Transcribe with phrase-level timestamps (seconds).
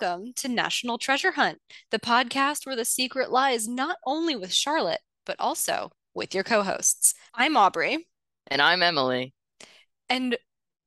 [0.00, 1.58] welcome to National Treasure Hunt,
[1.92, 6.62] the podcast where the secret lies not only with Charlotte, but also with your co
[6.62, 7.14] hosts.
[7.32, 8.08] I'm Aubrey.
[8.48, 9.34] And I'm Emily.
[10.08, 10.36] And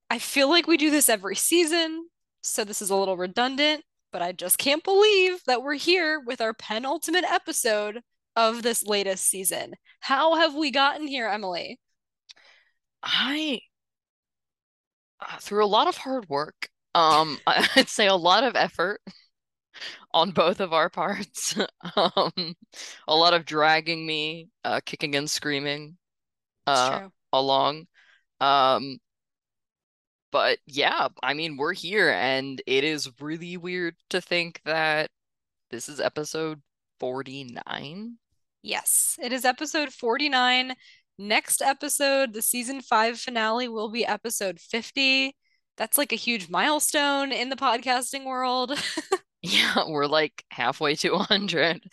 [0.10, 2.10] I feel like we do this every season,
[2.42, 6.42] so this is a little redundant, but I just can't believe that we're here with
[6.42, 8.02] our penultimate episode
[8.36, 9.76] of this latest season.
[10.02, 11.80] How have we gotten here, Emily?
[13.02, 13.62] I,
[15.22, 19.02] uh, through a lot of hard work, um, I'd say a lot of effort
[20.14, 21.56] on both of our parts.
[21.96, 22.56] um,
[23.08, 25.98] a lot of dragging me, uh, kicking and screaming,
[26.66, 27.88] uh, along.
[28.40, 29.00] Um,
[30.32, 35.10] but yeah, I mean, we're here, and it is really weird to think that
[35.72, 36.62] this is episode
[37.00, 38.18] 49.
[38.62, 40.74] Yes, it is episode 49.
[41.18, 45.36] Next episode, the season five finale, will be episode 50.
[45.78, 48.74] That's like a huge milestone in the podcasting world.
[49.42, 51.84] yeah, we're like halfway to 100.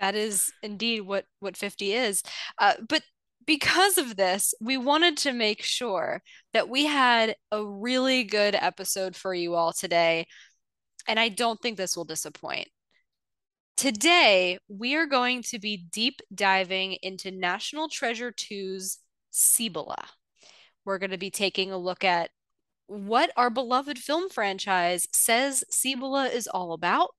[0.00, 2.22] That is indeed what what 50 is.
[2.58, 3.02] Uh, but
[3.46, 9.16] because of this, we wanted to make sure that we had a really good episode
[9.16, 10.26] for you all today.
[11.08, 12.68] And I don't think this will disappoint.
[13.76, 18.98] Today, we are going to be deep diving into National Treasure 2's
[19.30, 20.04] Cibola.
[20.84, 22.30] We're going to be taking a look at
[22.90, 27.10] what our beloved film franchise says Cibola is all about.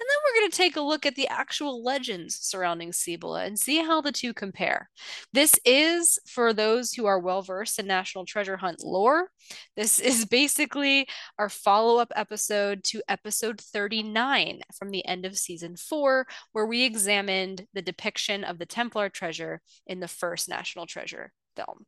[0.00, 3.58] And then we're going to take a look at the actual legends surrounding Cibola and
[3.58, 4.88] see how the two compare.
[5.32, 9.28] This is for those who are well versed in National Treasure Hunt lore.
[9.76, 15.76] This is basically our follow up episode to episode 39 from the end of season
[15.76, 21.32] four, where we examined the depiction of the Templar treasure in the first National Treasure
[21.56, 21.84] film.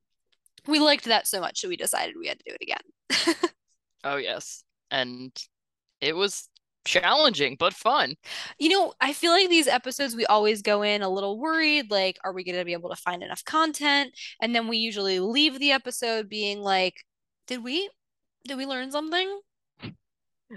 [0.66, 3.34] We liked that so much that we decided we had to do it again.
[4.04, 4.64] oh, yes.
[4.90, 5.32] And
[6.00, 6.48] it was
[6.84, 8.14] challenging but fun.
[8.58, 12.18] You know, I feel like these episodes we always go in a little worried like
[12.24, 14.12] are we going to be able to find enough content?
[14.40, 16.94] And then we usually leave the episode being like
[17.46, 17.88] did we
[18.46, 19.40] did we learn something?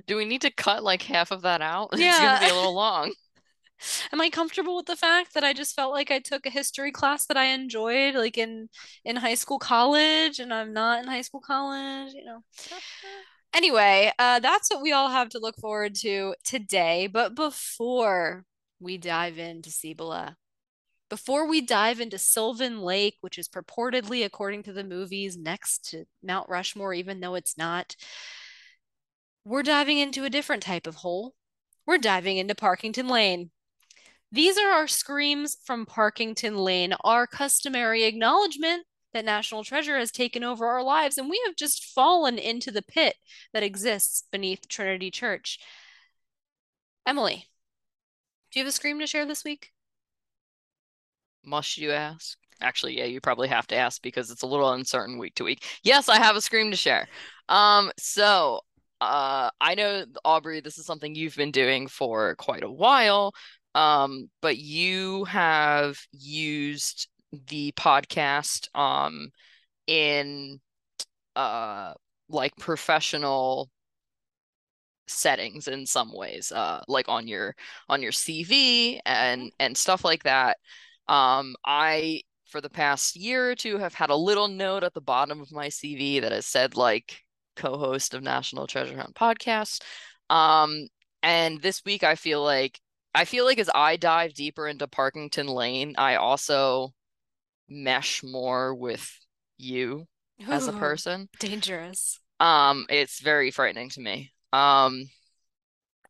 [0.08, 1.90] Do we need to cut like half of that out?
[1.98, 2.10] Yeah.
[2.10, 3.14] It's going to be a little long.
[4.12, 6.92] Am I comfortable with the fact that I just felt like I took a history
[6.92, 8.70] class that I enjoyed like in
[9.04, 12.44] in high school college and I'm not in high school college, you know?
[13.56, 17.08] Anyway, uh, that's what we all have to look forward to today.
[17.08, 18.44] But before
[18.82, 20.36] we dive into Cibola,
[21.10, 26.04] before we dive into Sylvan Lake, which is purportedly, according to the movies, next to
[26.22, 27.96] Mount Rushmore, even though it's not,
[29.46, 31.34] we're diving into a different type of hole.
[31.86, 33.52] We're diving into Parkington Lane.
[34.36, 40.44] These are our screams from Parkington Lane, our customary acknowledgement that National Treasure has taken
[40.44, 43.16] over our lives, and we have just fallen into the pit
[43.54, 45.58] that exists beneath Trinity Church.
[47.08, 47.48] Emily,
[48.52, 49.72] do you have a scream to share this week?
[51.46, 52.38] Must you ask?
[52.60, 55.64] Actually, yeah, you probably have to ask because it's a little uncertain week to week.
[55.82, 57.08] Yes, I have a scream to share.
[57.48, 58.60] Um, so
[59.00, 63.34] uh I know Aubrey, this is something you've been doing for quite a while.
[63.76, 67.08] Um, but you have used
[67.48, 69.30] the podcast um
[69.88, 70.60] in
[71.36, 71.94] uh
[72.30, 73.70] like professional
[75.08, 77.56] settings in some ways uh like on your
[77.90, 79.56] on your CV and mm-hmm.
[79.60, 80.58] and stuff like that
[81.08, 85.02] um I for the past year or two have had a little note at the
[85.02, 87.22] bottom of my CV that has said like
[87.56, 89.84] co-host of National Treasure Hunt podcast
[90.30, 90.88] um
[91.22, 92.80] and this week I feel like
[93.16, 96.94] I feel like as I dive deeper into Parkington Lane I also
[97.68, 99.10] mesh more with
[99.58, 100.06] you
[100.42, 101.30] Ooh, as a person.
[101.40, 102.20] Dangerous.
[102.40, 104.32] Um, it's very frightening to me.
[104.52, 105.06] Um,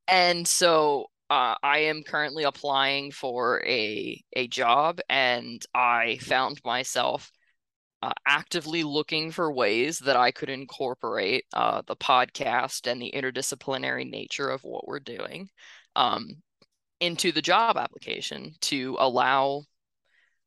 [0.08, 7.32] and so uh, I am currently applying for a a job, and I found myself
[8.04, 14.08] uh, actively looking for ways that I could incorporate uh, the podcast and the interdisciplinary
[14.08, 15.50] nature of what we're doing
[15.96, 16.28] um,
[17.00, 19.64] into the job application to allow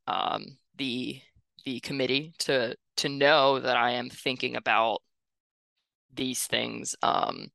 [0.06, 1.20] um, the
[1.64, 5.02] the committee to to know that I am thinking about
[6.14, 7.48] these things um,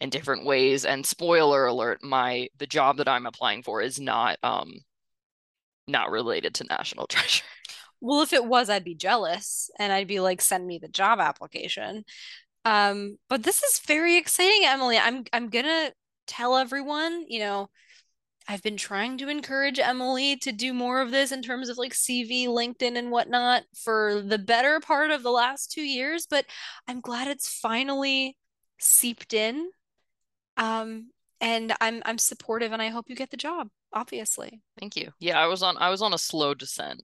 [0.00, 0.84] in different ways.
[0.84, 4.72] And spoiler alert, my the job that I'm applying for is not um,
[5.86, 7.44] not related to National Treasure.
[8.00, 11.20] Well, if it was, I'd be jealous and I'd be like, send me the job
[11.20, 12.04] application.
[12.64, 14.98] Um, but this is very exciting, Emily.
[14.98, 15.92] I'm I'm gonna
[16.26, 17.68] tell everyone, you know,
[18.48, 21.92] I've been trying to encourage Emily to do more of this in terms of like
[21.92, 26.46] CV, LinkedIn, and whatnot for the better part of the last two years, but
[26.88, 28.36] I'm glad it's finally
[28.78, 29.70] seeped in.
[30.56, 31.10] Um,
[31.40, 34.60] and I'm I'm supportive and I hope you get the job, obviously.
[34.78, 35.12] Thank you.
[35.20, 37.02] Yeah, I was on I was on a slow descent,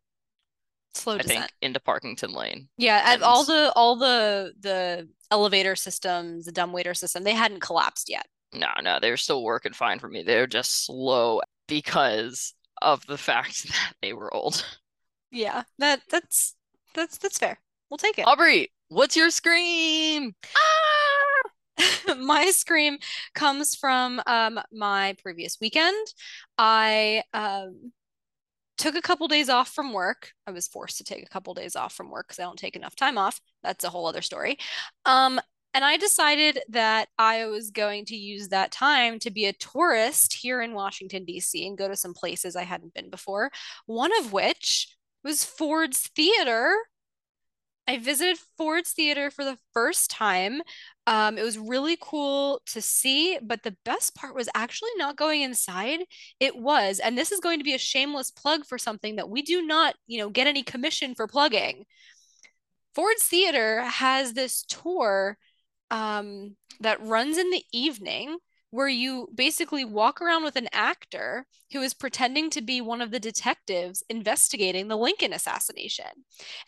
[0.95, 1.53] Slow I think, descent.
[1.63, 2.69] into Parkington Lane.
[2.77, 7.61] Yeah, and And all the all the the elevator systems, the dumbwaiter system, they hadn't
[7.61, 8.27] collapsed yet.
[8.55, 10.23] No, no, they were still working fine for me.
[10.23, 14.65] They were just slow because of the fact that they were old.
[15.31, 16.55] Yeah, that that's
[16.95, 17.59] that's that's fair.
[17.91, 18.27] We'll take it.
[18.27, 20.35] Aubrey, what's your scream?
[20.57, 22.15] Ah!
[22.19, 22.99] My scream
[23.35, 26.07] comes from um my previous weekend.
[26.57, 27.93] I um
[28.79, 30.33] took a couple days off from work.
[30.47, 32.77] I was forced to take a couple days off from work because I don't take
[32.77, 33.41] enough time off.
[33.63, 34.59] That's a whole other story.
[35.05, 35.41] Um,
[35.77, 40.33] and I decided that I was going to use that time to be a tourist
[40.33, 43.51] here in Washington, D.C., and go to some places I hadn't been before.
[43.85, 44.89] One of which
[45.23, 46.75] was Ford's Theater.
[47.87, 50.63] I visited Ford's Theater for the first time.
[51.07, 55.43] Um, it was really cool to see, but the best part was actually not going
[55.43, 56.01] inside.
[56.41, 59.43] It was, and this is going to be a shameless plug for something that we
[59.43, 61.85] do not, you know, get any commission for plugging.
[62.95, 65.37] Ford's Theater has this tour
[65.91, 68.39] um, that runs in the evening
[68.71, 73.11] where you basically walk around with an actor who is pretending to be one of
[73.11, 76.07] the detectives investigating the Lincoln assassination.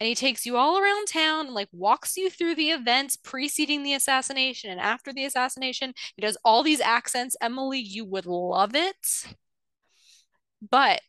[0.01, 3.83] And he takes you all around town and like walks you through the events preceding
[3.83, 5.93] the assassination and after the assassination.
[6.17, 7.37] He does all these accents.
[7.43, 8.97] Emily, you would love it.
[10.71, 11.01] But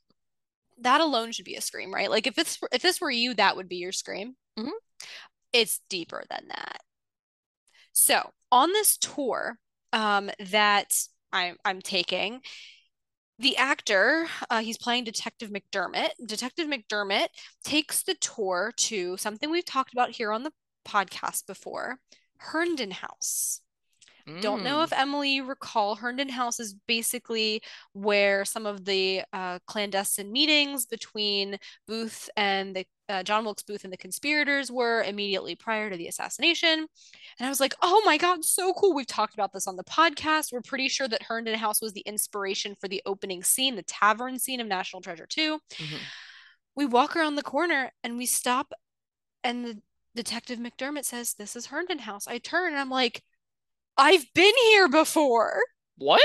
[0.82, 2.10] that alone should be a scream, right?
[2.10, 4.36] Like if it's if this were you, that would be your scream.
[4.58, 4.72] Mhm.
[5.54, 6.82] It's deeper than that.
[7.92, 9.58] So on this tour
[9.94, 10.94] um, that
[11.32, 12.42] I, I'm taking,
[13.40, 16.10] the actor, uh, he's playing Detective McDermott.
[16.26, 17.28] Detective McDermott
[17.64, 20.52] takes the tour to something we've talked about here on the
[20.86, 22.00] podcast before,
[22.38, 23.62] Herndon House.
[24.42, 24.84] Don't know Mm.
[24.86, 25.96] if Emily recall.
[25.96, 27.62] Herndon House is basically
[27.94, 33.84] where some of the uh, clandestine meetings between Booth and the uh, John Wilkes Booth
[33.84, 36.70] and the conspirators were immediately prior to the assassination.
[37.40, 38.94] And I was like, oh my God, so cool.
[38.94, 40.52] We've talked about this on the podcast.
[40.52, 44.38] We're pretty sure that Herndon House was the inspiration for the opening scene, the tavern
[44.38, 45.60] scene of National Treasure 2.
[45.72, 46.00] Mhm.
[46.76, 48.74] We walk around the corner and we stop,
[49.44, 49.82] and the
[50.16, 52.28] Detective McDermott says, This is Herndon House.
[52.28, 53.24] I turn and I'm like,
[54.00, 55.60] I've been here before.
[55.98, 56.22] What?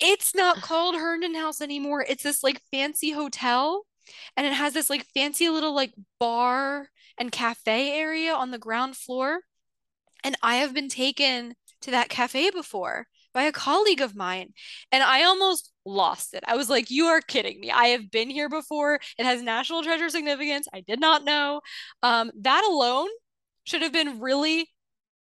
[0.00, 2.04] It's not called Herndon House anymore.
[2.08, 3.84] It's this like fancy hotel
[4.36, 6.88] and it has this like fancy little like bar
[7.18, 9.40] and cafe area on the ground floor.
[10.24, 14.54] And I have been taken to that cafe before by a colleague of mine
[14.90, 16.44] and I almost lost it.
[16.46, 17.70] I was like, You are kidding me.
[17.70, 19.00] I have been here before.
[19.18, 20.66] It has national treasure significance.
[20.72, 21.60] I did not know.
[22.02, 23.08] Um, that alone
[23.64, 24.70] should have been really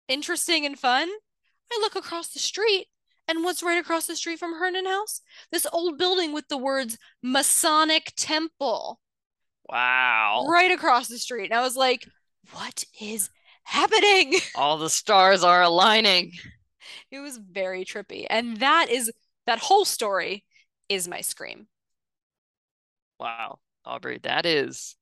[0.08, 1.08] interesting and fun.
[1.72, 2.86] I look across the street,
[3.26, 5.20] and what's right across the street from Herndon House?
[5.52, 9.00] This old building with the words Masonic Temple
[9.68, 10.46] Wow.
[10.48, 11.50] right across the street.
[11.50, 12.06] And I was like,
[12.52, 13.30] what is
[13.64, 14.34] happening?
[14.54, 16.32] All the stars are aligning.
[17.10, 18.26] It was very trippy.
[18.30, 19.12] And that is
[19.46, 20.44] that whole story
[20.88, 21.68] is my scream.
[23.18, 24.96] Wow, Aubrey, that is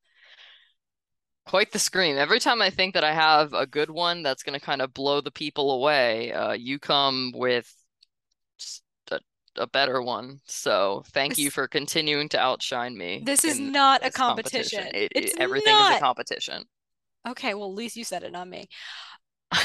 [1.47, 2.17] quite the scream.
[2.17, 4.93] Every time I think that I have a good one that's going to kind of
[4.93, 7.73] blow the people away, uh, you come with
[9.11, 9.21] a,
[9.57, 10.41] a better one.
[10.47, 13.23] So thank you for continuing to outshine me.
[13.25, 14.88] This is not a this competition.
[14.95, 16.00] It- It's it- everything is a not.
[16.00, 16.65] competition.
[17.29, 18.69] Okay, well, at least you said it, not me.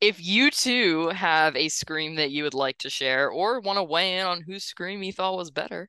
[0.00, 3.82] If you too have a scream that you would like to share or want to
[3.82, 5.88] weigh in on whose scream you thought was better,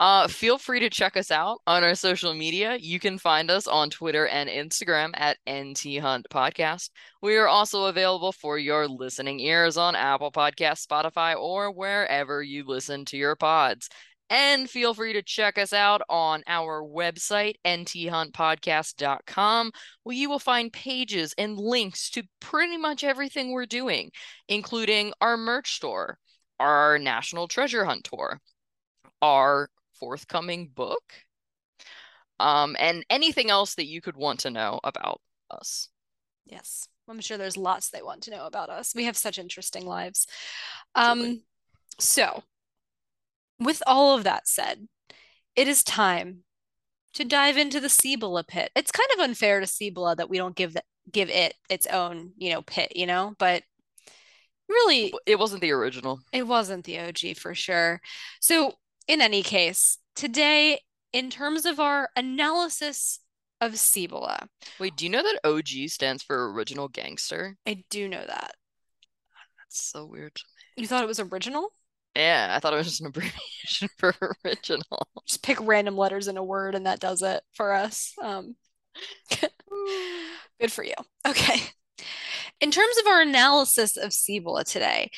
[0.00, 2.76] uh, feel free to check us out on our social media.
[2.80, 6.90] You can find us on Twitter and Instagram at NT Hunt Podcast.
[7.22, 12.64] We are also available for your listening ears on Apple Podcasts, Spotify, or wherever you
[12.66, 13.88] listen to your pods.
[14.30, 19.70] And feel free to check us out on our website, nthuntpodcast.com,
[20.02, 24.10] where you will find pages and links to pretty much everything we're doing,
[24.48, 26.18] including our merch store,
[26.58, 28.40] our National Treasure Hunt tour,
[29.22, 31.02] our forthcoming book,
[32.40, 35.20] um, and anything else that you could want to know about
[35.50, 35.88] us.
[36.46, 38.94] Yes, I'm sure there's lots they want to know about us.
[38.94, 40.26] We have such interesting lives.
[40.94, 41.42] Um,
[41.98, 42.42] so
[43.58, 44.88] with all of that said,
[45.56, 46.44] it is time
[47.14, 48.70] to dive into the Cibola pit.
[48.74, 52.32] It's kind of unfair to Cibola that we don't give that give it its own,
[52.36, 53.62] you know, pit, you know, but
[54.68, 56.20] really It wasn't the original.
[56.32, 58.00] it wasn't the OG for sure.
[58.40, 58.72] So,
[59.06, 60.80] in any case, today,
[61.12, 63.20] in terms of our analysis
[63.60, 67.56] of Cibola, Wait, do you know that OG stands for original gangster?
[67.66, 68.52] I do know that.
[69.58, 70.32] That's so weird.
[70.76, 71.70] You thought it was original?
[72.16, 75.08] Yeah, I thought it was just an abbreviation for original.
[75.26, 78.12] Just pick random letters in a word and that does it for us.
[78.22, 78.56] Um,
[80.60, 80.94] good for you.
[81.26, 81.60] Okay.
[82.60, 85.10] In terms of our analysis of Cibola today,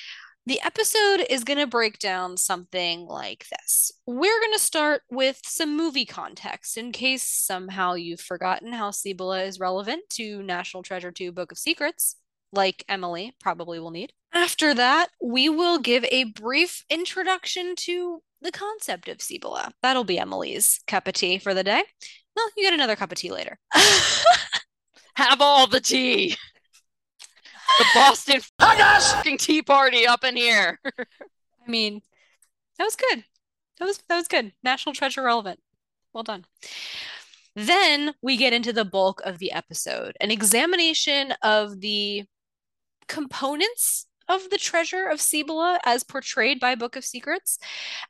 [0.47, 3.91] the episode is going to break down something like this.
[4.07, 9.43] We're going to start with some movie context in case somehow you've forgotten how Cibola
[9.43, 12.15] is relevant to National Treasure 2 Book of Secrets,
[12.53, 14.13] like Emily probably will need.
[14.33, 19.73] After that, we will give a brief introduction to the concept of Cibola.
[19.83, 21.83] That'll be Emily's cup of tea for the day.
[22.37, 23.59] Well, you get another cup of tea later.
[25.17, 26.37] Have all the tea.
[27.79, 30.81] The Boston fucking Tea Party up in here.
[30.99, 32.03] I mean,
[32.79, 33.25] that was good.
[33.79, 34.53] That was that was good.
[34.63, 35.61] National treasure relevant.
[36.13, 36.45] Well done.
[37.55, 42.25] Then we get into the bulk of the episode, an examination of the
[43.09, 47.59] components of the treasure of Cibola as portrayed by Book of Secrets.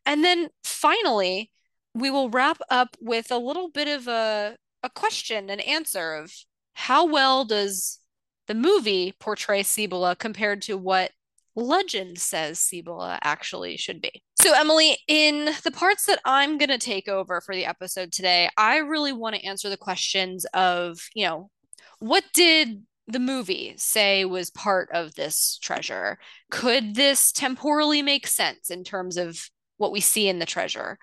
[0.05, 1.51] And then finally,
[1.95, 6.33] we will wrap up with a little bit of a, a question and answer of
[6.75, 8.01] how well does
[8.47, 11.11] the movie portrays Cibola compared to what
[11.57, 14.23] legend says Cibola actually should be.
[14.41, 18.51] So, Emily, in the parts that I'm going to take over for the episode today,
[18.57, 21.51] I really want to answer the questions of, you know,
[21.99, 26.19] what did the movie say was part of this treasure?
[26.51, 29.49] Could this temporally make sense in terms of
[29.79, 30.99] what we see in the treasure?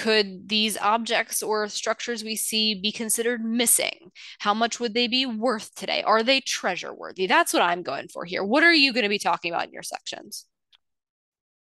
[0.00, 4.10] Could these objects or structures we see be considered missing?
[4.38, 6.02] How much would they be worth today?
[6.02, 7.26] Are they treasure worthy?
[7.26, 8.42] That's what I'm going for here.
[8.42, 10.46] What are you going to be talking about in your sections?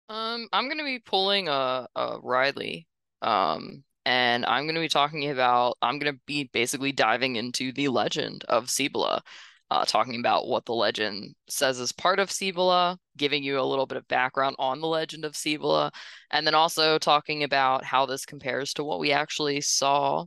[0.08, 2.86] Um, I'm going to be pulling a, a Riley.
[3.22, 7.72] Um, and I'm going to be talking about, I'm going to be basically diving into
[7.72, 9.20] the legend of Cibola
[9.70, 13.86] uh, talking about what the legend says is part of Cibola, giving you a little
[13.86, 15.90] bit of background on the legend of Cibola,
[16.30, 20.24] and then also talking about how this compares to what we actually saw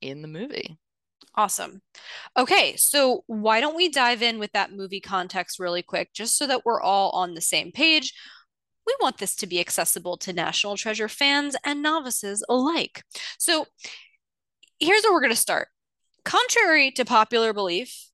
[0.00, 0.78] in the movie.
[1.34, 1.82] Awesome.
[2.36, 6.46] Okay, so why don't we dive in with that movie context really quick, just so
[6.46, 8.14] that we're all on the same page?
[8.86, 13.02] We want this to be accessible to National Treasure fans and novices alike.
[13.36, 13.66] So
[14.78, 15.68] here's where we're going to start.
[16.24, 18.05] Contrary to popular belief,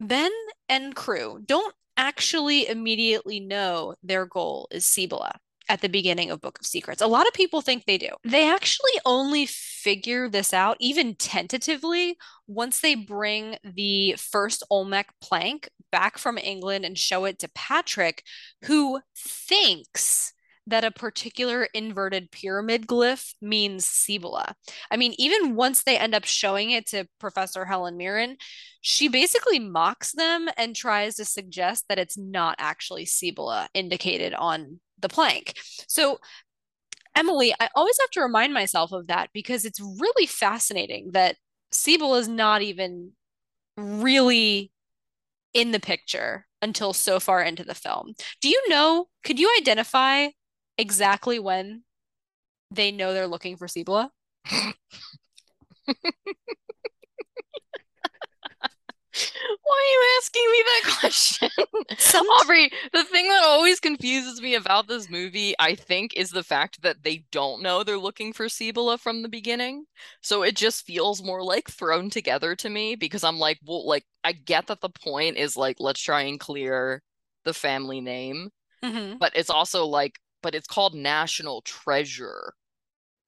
[0.00, 0.32] Ben
[0.68, 5.32] and crew don't actually immediately know their goal is Cibola
[5.68, 7.02] at the beginning of Book of Secrets.
[7.02, 8.08] A lot of people think they do.
[8.24, 15.68] They actually only figure this out, even tentatively, once they bring the first Olmec plank
[15.92, 18.22] back from England and show it to Patrick,
[18.64, 20.32] who thinks
[20.68, 24.54] that a particular inverted pyramid glyph means Cibola.
[24.90, 28.36] I mean, even once they end up showing it to Professor Helen Mirren,
[28.80, 34.80] she basically mocks them and tries to suggest that it's not actually Cibola indicated on
[34.98, 35.54] the plank.
[35.88, 36.18] So
[37.16, 41.36] Emily, I always have to remind myself of that because it's really fascinating that
[41.72, 43.12] Cibola is not even
[43.76, 44.70] really
[45.54, 48.14] in the picture until so far into the film.
[48.40, 50.28] Do you know, could you identify
[50.78, 51.82] exactly when
[52.70, 54.10] they know they're looking for Cibola?
[59.62, 61.50] Why are you asking me that question?
[61.98, 62.26] Some...
[62.40, 66.82] Aubrey, the thing that always confuses me about this movie, I think, is the fact
[66.82, 69.84] that they don't know they're looking for Cibola from the beginning.
[70.22, 74.04] So it just feels more like thrown together to me because I'm like, well, like,
[74.24, 77.02] I get that the point is like, let's try and clear
[77.44, 78.50] the family name.
[78.84, 79.18] Mm-hmm.
[79.18, 82.54] But it's also like, but it's called National Treasure.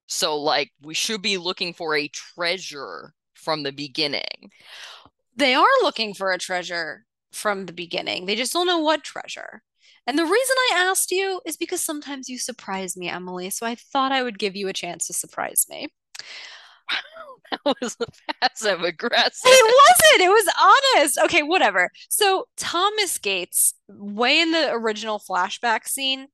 [0.07, 4.51] So, like, we should be looking for a treasure from the beginning.
[5.37, 8.27] They are looking for a treasure from the beginning.
[8.27, 9.63] They just don't know what treasure.
[10.07, 13.51] And the reason I asked you is because sometimes you surprise me, Emily.
[13.51, 15.89] So I thought I would give you a chance to surprise me.
[17.51, 17.97] that was
[18.41, 19.41] passive aggressive.
[19.45, 20.23] It wasn't.
[20.23, 21.19] It was honest.
[21.25, 21.91] Okay, whatever.
[22.09, 26.27] So Thomas Gates, way in the original flashback scene,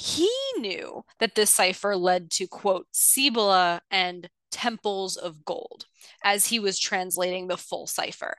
[0.00, 5.84] he knew that this cipher led to, quote, Cibola and temples of gold
[6.24, 8.38] as he was translating the full cipher.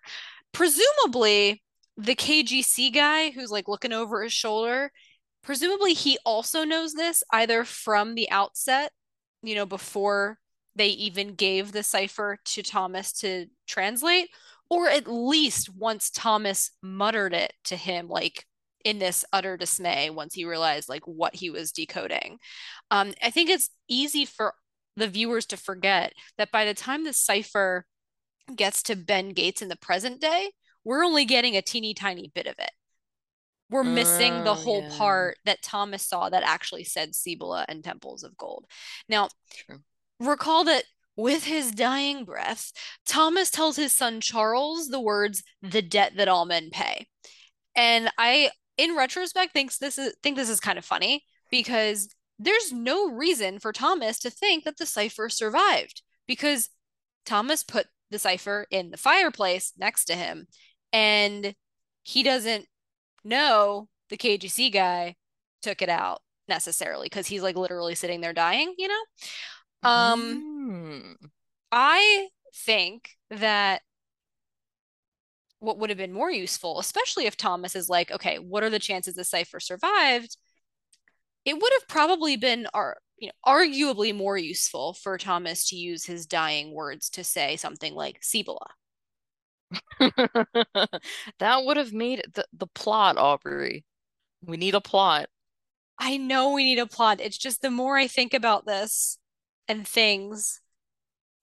[0.53, 1.61] Presumably,
[1.97, 4.91] the KGC guy who's like looking over his shoulder,
[5.43, 8.91] presumably he also knows this either from the outset,
[9.43, 10.39] you know, before
[10.75, 14.29] they even gave the cipher to Thomas to translate,
[14.67, 18.47] or at least once Thomas muttered it to him, like
[18.85, 22.39] in this utter dismay once he realized like what he was decoding.
[22.91, 24.53] Um, I think it's easy for
[24.97, 27.85] the viewers to forget that by the time the cipher
[28.55, 30.51] gets to Ben Gates in the present day,
[30.83, 32.71] we're only getting a teeny tiny bit of it.
[33.69, 34.97] we're missing the Oh, whole yeah.
[34.97, 38.65] part that Thomas saw that actually said Cibola and Temples of Gold.
[39.07, 39.83] Now, True.
[40.19, 40.85] recall that
[41.15, 42.71] with his dying breath,
[43.05, 47.07] Thomas tells his son Charles the words, the debt that all men pay.
[47.75, 52.09] And I, in retrospect, thinks this is think this is kind of funny because
[52.39, 56.69] there's no reason for Thomas to think that the cipher survived because
[57.25, 60.47] Thomas put the cipher in the fireplace next to him
[60.91, 61.55] and
[62.03, 62.65] he doesn't
[63.23, 65.15] know the KGC guy
[65.61, 69.89] took it out necessarily because he's like literally sitting there dying, you know?
[69.89, 71.15] Um, Mm.
[71.71, 73.81] I think that
[75.61, 78.79] what would have been more useful, especially if Thomas is like, okay, what are the
[78.79, 80.35] chances the cipher survived?
[81.45, 86.05] It would have probably been ar- you know, arguably more useful for Thomas to use
[86.05, 88.71] his dying words to say something like Cibola.
[91.39, 93.85] That would have made the, the plot, Aubrey.
[94.43, 95.29] We need a plot.
[95.99, 97.21] I know we need a plot.
[97.21, 99.19] It's just the more I think about this
[99.67, 100.61] and things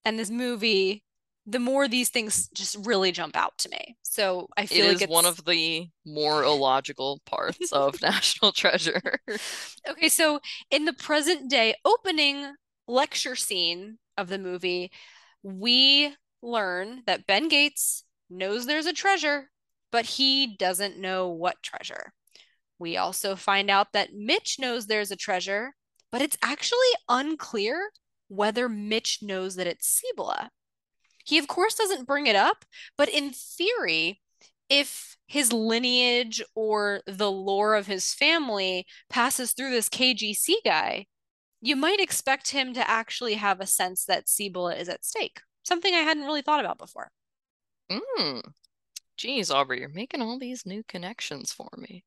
[0.04, 1.04] and this movie,
[1.48, 3.96] the more these things just really jump out to me.
[4.02, 8.52] So I It feel like is it's one of the more illogical parts of National
[8.52, 9.20] Treasure.
[9.88, 10.40] Okay, so
[10.70, 12.54] in the present day opening
[12.86, 14.90] lecture scene of the movie,
[15.42, 19.50] we learn that Ben Gates knows there's a treasure,
[19.90, 22.12] but he doesn't know what treasure.
[22.78, 25.74] We also find out that Mitch knows there's a treasure,
[26.12, 26.78] but it's actually
[27.08, 27.90] unclear
[28.28, 30.50] whether Mitch knows that it's Cibola.
[31.28, 32.64] He, of course, doesn't bring it up,
[32.96, 34.22] but in theory,
[34.70, 41.04] if his lineage or the lore of his family passes through this KGC guy,
[41.60, 45.40] you might expect him to actually have a sense that Cibola is at stake.
[45.64, 47.10] Something I hadn't really thought about before.
[47.92, 48.40] Mm.
[49.18, 52.04] Geez, Aubrey, you're making all these new connections for me.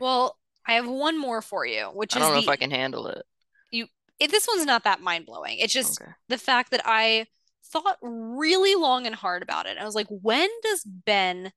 [0.00, 0.36] Well,
[0.66, 2.72] I have one more for you, which I is don't know the if I can
[2.72, 3.22] handle it.
[3.70, 3.86] you
[4.18, 5.58] it, this one's not that mind-blowing.
[5.58, 6.10] It's just Okay.
[6.28, 7.26] the fact that I
[7.72, 9.78] thought really long and hard about it.
[9.78, 11.52] I was like, when does Ben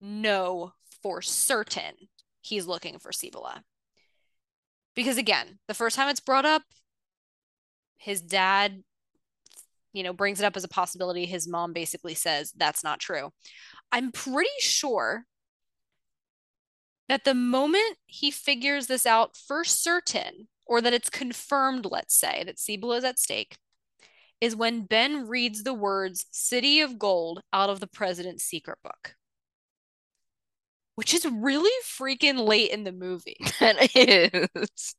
[0.00, 1.94] know for certain
[2.40, 3.62] he's looking for Cibola?
[4.94, 6.62] Because again, the first time it's brought up,
[7.96, 8.82] his dad,
[9.92, 11.26] you know, brings it up as a possibility.
[11.26, 13.30] His mom basically says that's not true.
[13.92, 15.24] I'm pretty sure
[17.08, 22.44] that the moment he figures this out for certain, or that it's confirmed, let's say,
[22.46, 23.58] that Cibola is at stake,
[24.40, 29.14] is when Ben reads the words City of Gold out of the President's Secret Book,
[30.94, 33.36] which is really freaking late in the movie.
[33.60, 34.94] That is.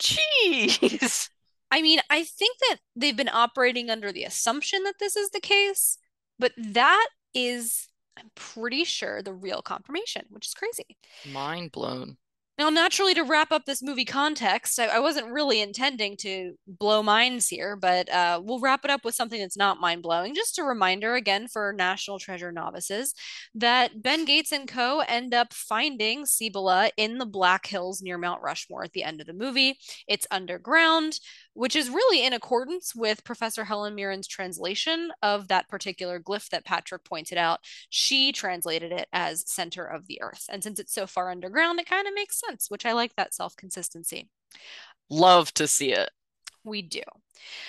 [0.00, 1.30] Jeez.
[1.70, 5.40] I mean, I think that they've been operating under the assumption that this is the
[5.40, 5.98] case,
[6.38, 10.96] but that is, I'm pretty sure, the real confirmation, which is crazy.
[11.30, 12.16] Mind blown.
[12.58, 17.02] Now, naturally, to wrap up this movie context, I, I wasn't really intending to blow
[17.02, 20.34] minds here, but uh, we'll wrap it up with something that's not mind blowing.
[20.34, 23.14] Just a reminder again for National Treasure novices
[23.54, 25.00] that Ben Gates and co.
[25.00, 29.26] end up finding Cibola in the Black Hills near Mount Rushmore at the end of
[29.26, 29.78] the movie.
[30.08, 31.20] It's underground,
[31.52, 36.64] which is really in accordance with Professor Helen Mirren's translation of that particular glyph that
[36.64, 37.60] Patrick pointed out.
[37.90, 40.44] She translated it as center of the earth.
[40.50, 43.34] And since it's so far underground, it kind of makes sense, which I like that
[43.34, 44.28] self consistency.
[45.08, 46.10] Love to see it.
[46.64, 47.02] We do.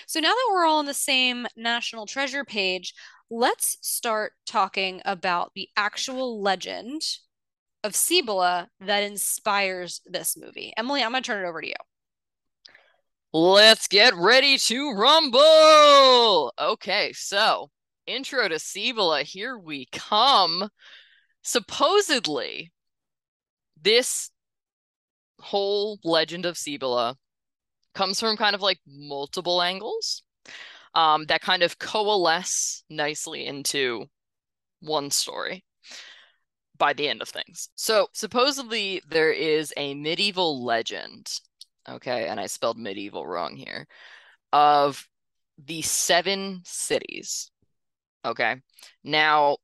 [0.07, 2.93] So now that we're all on the same National Treasure page,
[3.29, 7.01] let's start talking about the actual legend
[7.83, 10.73] of Cibola that inspires this movie.
[10.77, 11.73] Emily, I'm going to turn it over to you.
[13.33, 16.53] Let's get ready to rumble.
[16.59, 17.69] Okay, so
[18.07, 20.69] intro to Cibola, here we come.
[21.43, 22.71] Supposedly,
[23.79, 24.31] this
[25.39, 27.15] whole legend of Cibola
[27.93, 30.23] comes from kind of like multiple angles
[30.93, 34.06] um, that kind of coalesce nicely into
[34.82, 35.63] one story
[36.78, 37.69] by the end of things.
[37.76, 41.28] So, supposedly, there is a medieval legend
[41.89, 43.88] okay, and I spelled medieval wrong here,
[44.54, 45.08] of
[45.58, 47.52] the seven cities.
[48.26, 48.58] Okay.
[49.04, 49.58] Now,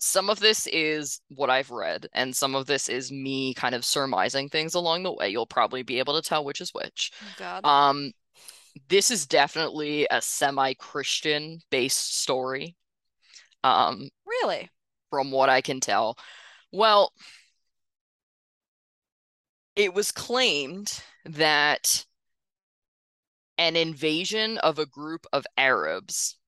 [0.00, 3.84] some of this is what I've read, and some of this is me kind of
[3.84, 5.28] surmising things along the way.
[5.28, 7.12] You'll probably be able to tell which is which.
[7.38, 7.64] God.
[7.66, 8.12] Um,
[8.88, 12.76] this is definitely a semi-Christian based story.
[13.62, 14.70] Um, really?
[15.10, 16.16] From what I can tell.
[16.72, 17.12] Well,
[19.76, 22.06] it was claimed that
[23.58, 26.38] an invasion of a group of Arabs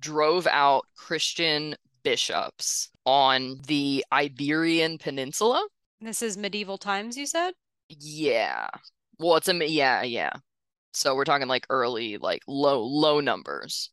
[0.00, 5.66] drove out Christian bishops on the Iberian Peninsula.
[6.00, 7.52] This is medieval times, you said?
[7.88, 8.68] Yeah.
[9.18, 10.32] Well, it's a yeah, yeah.
[10.92, 13.90] So we're talking like early, like low, low numbers.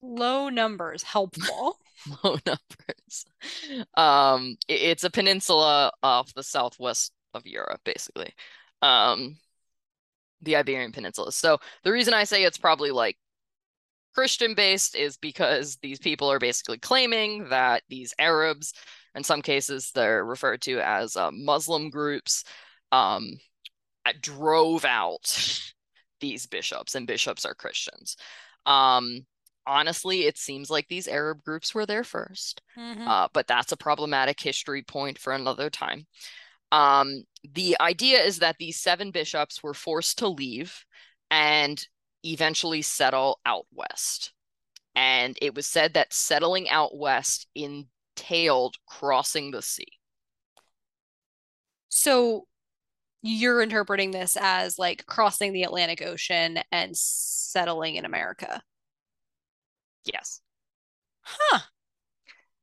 [0.00, 1.78] Low numbers, helpful.
[2.24, 3.26] low numbers.
[3.94, 8.32] Um, it's a peninsula off the southwest of Europe, basically.
[8.80, 9.36] Um,
[10.40, 11.32] the Iberian Peninsula.
[11.32, 13.16] So the reason I say it's probably like
[14.14, 18.74] Christian based is because these people are basically claiming that these Arabs,
[19.14, 22.44] in some cases, they're referred to as uh, Muslim groups,
[22.90, 23.32] um,
[24.20, 25.62] drove out
[26.20, 28.16] these bishops, and bishops are Christians.
[28.66, 29.26] Um,
[29.66, 33.08] honestly, it seems like these Arab groups were there 1st mm-hmm.
[33.08, 36.06] uh, but that's a problematic history point for another time.
[36.70, 40.84] Um, the idea is that these seven bishops were forced to leave
[41.30, 41.84] and
[42.24, 44.32] eventually settle out west.
[44.94, 49.98] And it was said that settling out west entailed crossing the sea.
[51.88, 52.46] So
[53.22, 58.62] you're interpreting this as like crossing the Atlantic Ocean and settling in America.
[60.04, 60.40] Yes.
[61.22, 61.60] Huh.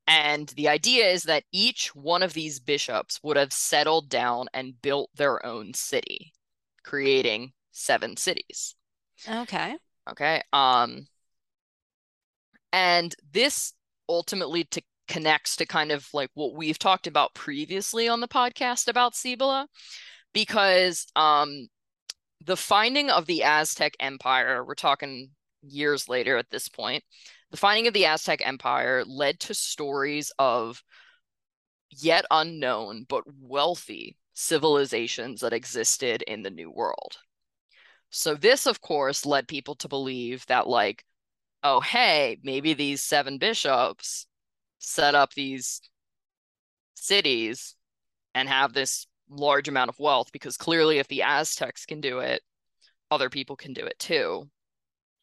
[0.05, 4.81] And the idea is that each one of these bishops would have settled down and
[4.81, 6.33] built their own city,
[6.83, 8.75] creating seven cities.
[9.27, 9.75] Okay.
[10.09, 10.41] Okay.
[10.53, 11.07] Um
[12.71, 13.73] and this
[14.07, 18.87] ultimately to connects to kind of like what we've talked about previously on the podcast
[18.87, 19.67] about Cibola
[20.33, 21.67] because um
[22.45, 27.03] the finding of the Aztec Empire, we're talking years later at this point,
[27.51, 30.83] the finding of the Aztec Empire led to stories of
[31.91, 37.17] yet unknown but wealthy civilizations that existed in the New World.
[38.09, 41.05] So, this, of course, led people to believe that, like,
[41.63, 44.27] oh, hey, maybe these seven bishops
[44.79, 45.81] set up these
[46.95, 47.75] cities
[48.33, 52.41] and have this large amount of wealth because clearly, if the Aztecs can do it,
[53.11, 54.49] other people can do it too.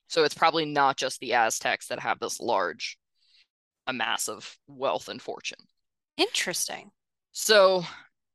[0.08, 2.98] So it's probably not just the Aztecs that have this large
[3.86, 5.58] a massive wealth and fortune.
[6.16, 6.90] Interesting.
[7.32, 7.84] So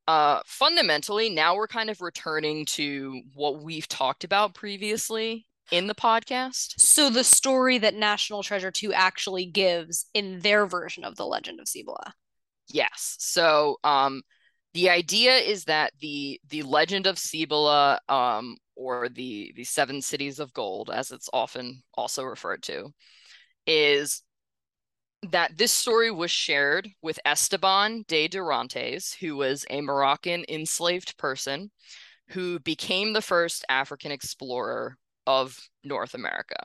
[0.08, 5.96] uh fundamentally now we're kind of returning to what we've talked about previously in the
[5.96, 6.80] podcast.
[6.80, 11.60] So the story that National Treasure 2 actually gives in their version of the Legend
[11.60, 12.14] of Cibola.
[12.68, 13.16] Yes.
[13.20, 14.22] So um
[14.74, 20.40] the idea is that the the legend of Cibola um or the the seven cities
[20.40, 22.90] of gold as it's often also referred to
[23.68, 24.24] is
[25.30, 31.70] that this story was shared with Esteban de Dorantes who was a Moroccan enslaved person
[32.30, 36.56] who became the first African explorer of North America.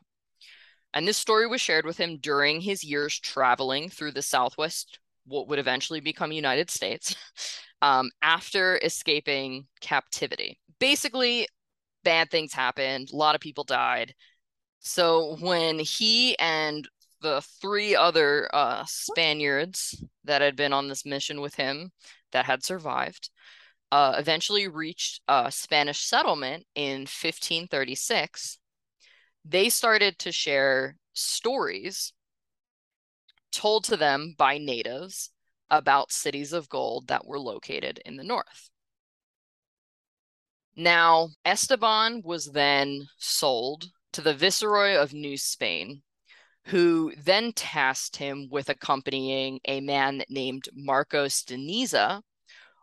[0.95, 5.49] And this story was shared with him during his years traveling through the Southwest, what
[5.49, 7.15] would eventually become United States,
[7.83, 10.59] um, after escaping captivity.
[10.79, 11.49] Basically,
[12.03, 13.11] bad things happened.
[13.13, 14.15] A lot of people died.
[14.79, 16.89] So when he and
[17.27, 21.91] the three other uh, Spaniards that had been on this mission with him
[22.33, 23.31] that had survived
[23.93, 28.59] uh, eventually reached a Spanish settlement in 1536,
[29.45, 32.13] they started to share stories
[33.53, 35.31] told to them by natives
[35.71, 38.71] about cities of gold that were located in the north.
[40.77, 46.03] Now, Esteban was then sold to the Viceroy of New Spain,
[46.67, 52.21] who then tasked him with accompanying a man named Marcos de Niza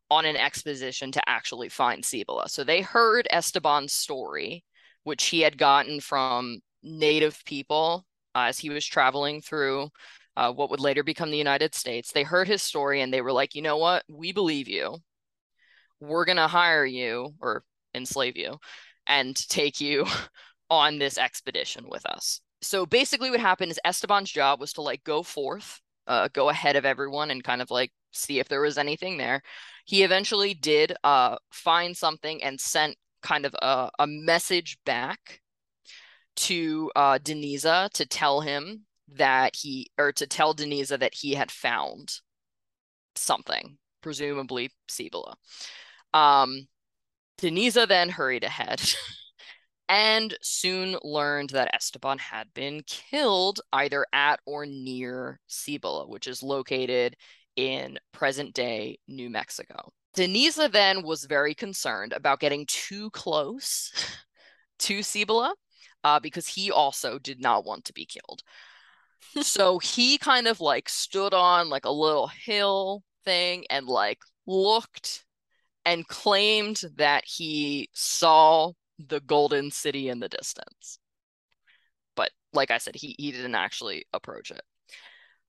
[0.09, 2.47] on an expedition to actually find Cibola.
[2.47, 4.63] So they heard Esteban's story,
[5.03, 9.89] which he had gotten from native people uh, as he was traveling through
[10.37, 12.11] uh, what would later become the United States.
[12.11, 14.03] They heard his story and they were like, you know what?
[14.09, 14.97] We believe you.
[15.99, 18.57] We're going to hire you or enslave you
[19.07, 20.05] and take you
[20.69, 22.39] on this expedition with us.
[22.63, 26.75] So basically, what happened is Esteban's job was to like go forth, uh, go ahead
[26.75, 29.41] of everyone and kind of like see if there was anything there.
[29.85, 35.41] He eventually did uh, find something and sent kind of a, a message back
[36.35, 41.13] to uh, de Niza to tell him that he, or to tell de Niza that
[41.13, 42.19] he had found
[43.15, 45.35] something, presumably Cibola.
[46.13, 46.67] Um,
[47.37, 48.81] de Niza then hurried ahead
[49.89, 56.41] and soon learned that Esteban had been killed either at or near Cibola, which is
[56.41, 57.15] located
[57.55, 59.91] in present day New Mexico.
[60.15, 63.91] de Niza then was very concerned about getting too close
[64.79, 65.53] to Cibola
[66.03, 68.41] uh, because he also did not want to be killed.
[69.41, 75.25] so he kind of like stood on like a little hill thing and like looked
[75.85, 80.99] and claimed that he saw the golden city in the distance.
[82.15, 84.61] But like I said, he, he didn't actually approach it.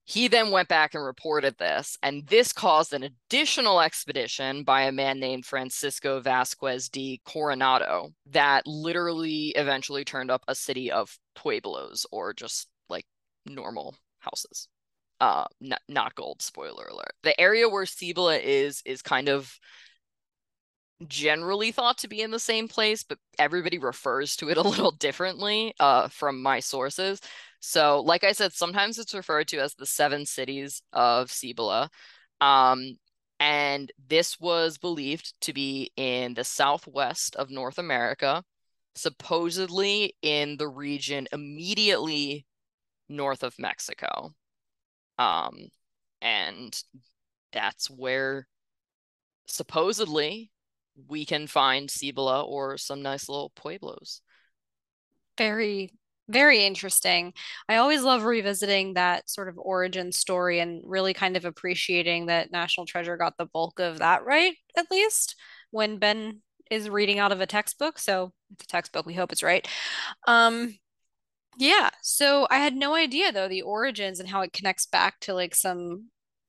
[0.07, 4.93] He then went back and reported this, and this caused an additional expedition by a
[4.93, 12.05] man named Francisco Vasquez de Coronado that literally eventually turned up a city of pueblos
[12.13, 13.07] or just like
[13.47, 14.69] normal houses.
[15.21, 17.15] Uh, not, not gold, spoiler alert.
[17.23, 19.59] The area where Cibola is is kind of
[21.09, 24.93] generally thought to be in the same place, but everybody refers to it a little
[24.93, 27.21] differently uh, from my sources.
[27.61, 31.91] So, like I said, sometimes it's referred to as the seven cities of Cibola.
[32.41, 32.99] Um,
[33.41, 38.45] and this was believed to be in the southwest of North America,
[38.95, 42.47] supposedly in the region immediately
[43.09, 44.35] north of Mexico.
[45.19, 45.69] Um,
[46.21, 46.83] and
[47.53, 48.47] that's where
[49.47, 50.51] supposedly
[51.09, 54.21] we can find Cibola or some nice little pueblos.
[55.37, 55.91] Very
[56.29, 57.35] very interesting.
[57.69, 62.51] I always love revisiting that sort of origin story and really kind of appreciating that
[62.51, 65.37] National Treasure got the bulk of that right, at least
[65.71, 67.99] when Ben is reading out of a textbook.
[67.99, 69.69] So it's a textbook, we hope it's right.
[70.27, 70.79] Um,
[71.59, 75.35] yeah, so I had no idea though the origins and how it connects back to
[75.35, 76.09] like some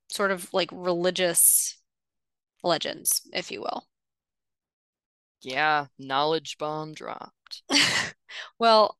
[0.10, 1.78] sort of like religious
[2.64, 3.86] legends, if you will.
[5.46, 7.64] Yeah, knowledge bomb dropped.
[8.60, 8.98] well,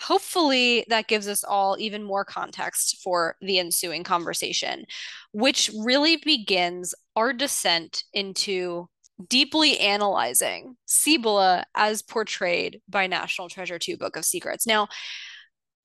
[0.00, 4.84] hopefully that gives us all even more context for the ensuing conversation,
[5.32, 8.88] which really begins our descent into
[9.28, 14.66] deeply analyzing Cibola as portrayed by National Treasure 2 Book of Secrets.
[14.66, 14.88] Now,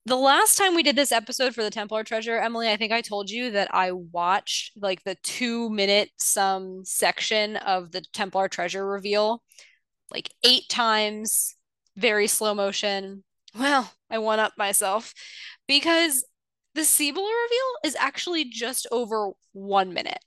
[0.07, 3.01] the last time we did this episode for the Templar Treasure, Emily, I think I
[3.01, 8.87] told you that I watched like the two minute some section of the Templar Treasure
[8.87, 9.43] reveal
[10.09, 11.55] like eight times,
[11.97, 13.25] very slow motion.
[13.53, 15.13] Well, I one up myself
[15.67, 16.25] because
[16.73, 20.23] the Cibola reveal is actually just over one minute.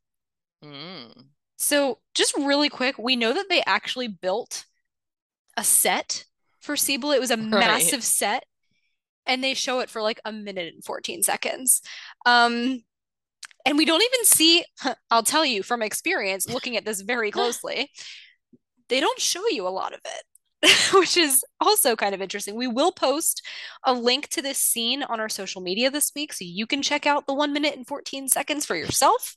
[0.62, 1.24] Mm.
[1.56, 4.66] So, just really quick, we know that they actually built
[5.56, 6.24] a set
[6.60, 7.16] for Cibola.
[7.16, 7.48] It was a right.
[7.48, 8.44] massive set,
[9.26, 11.82] and they show it for like a minute and 14 seconds.
[12.26, 12.82] Um,
[13.64, 14.64] and we don't even see,
[15.10, 17.90] I'll tell you from experience, looking at this very closely,
[18.88, 20.22] they don't show you a lot of it.
[20.92, 22.54] which is also kind of interesting.
[22.54, 23.42] We will post
[23.84, 27.06] a link to this scene on our social media this week so you can check
[27.06, 29.36] out the 1 minute and 14 seconds for yourself.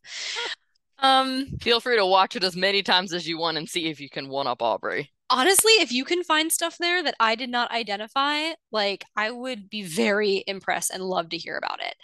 [1.00, 4.02] Um feel free to watch it as many times as you want and see if
[4.02, 5.12] you can one up Aubrey.
[5.34, 9.68] Honestly, if you can find stuff there that I did not identify, like I would
[9.68, 11.96] be very impressed and love to hear about it.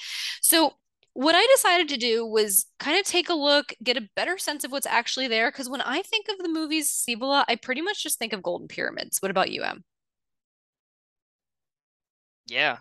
[0.42, 0.74] So,
[1.14, 4.64] what I decided to do was kind of take a look, get a better sense
[4.64, 5.52] of what's actually there.
[5.52, 8.68] Because when I think of the movies Cibola, I pretty much just think of Golden
[8.68, 9.20] Pyramids.
[9.22, 9.84] What about you, Em?
[12.48, 12.78] Yeah.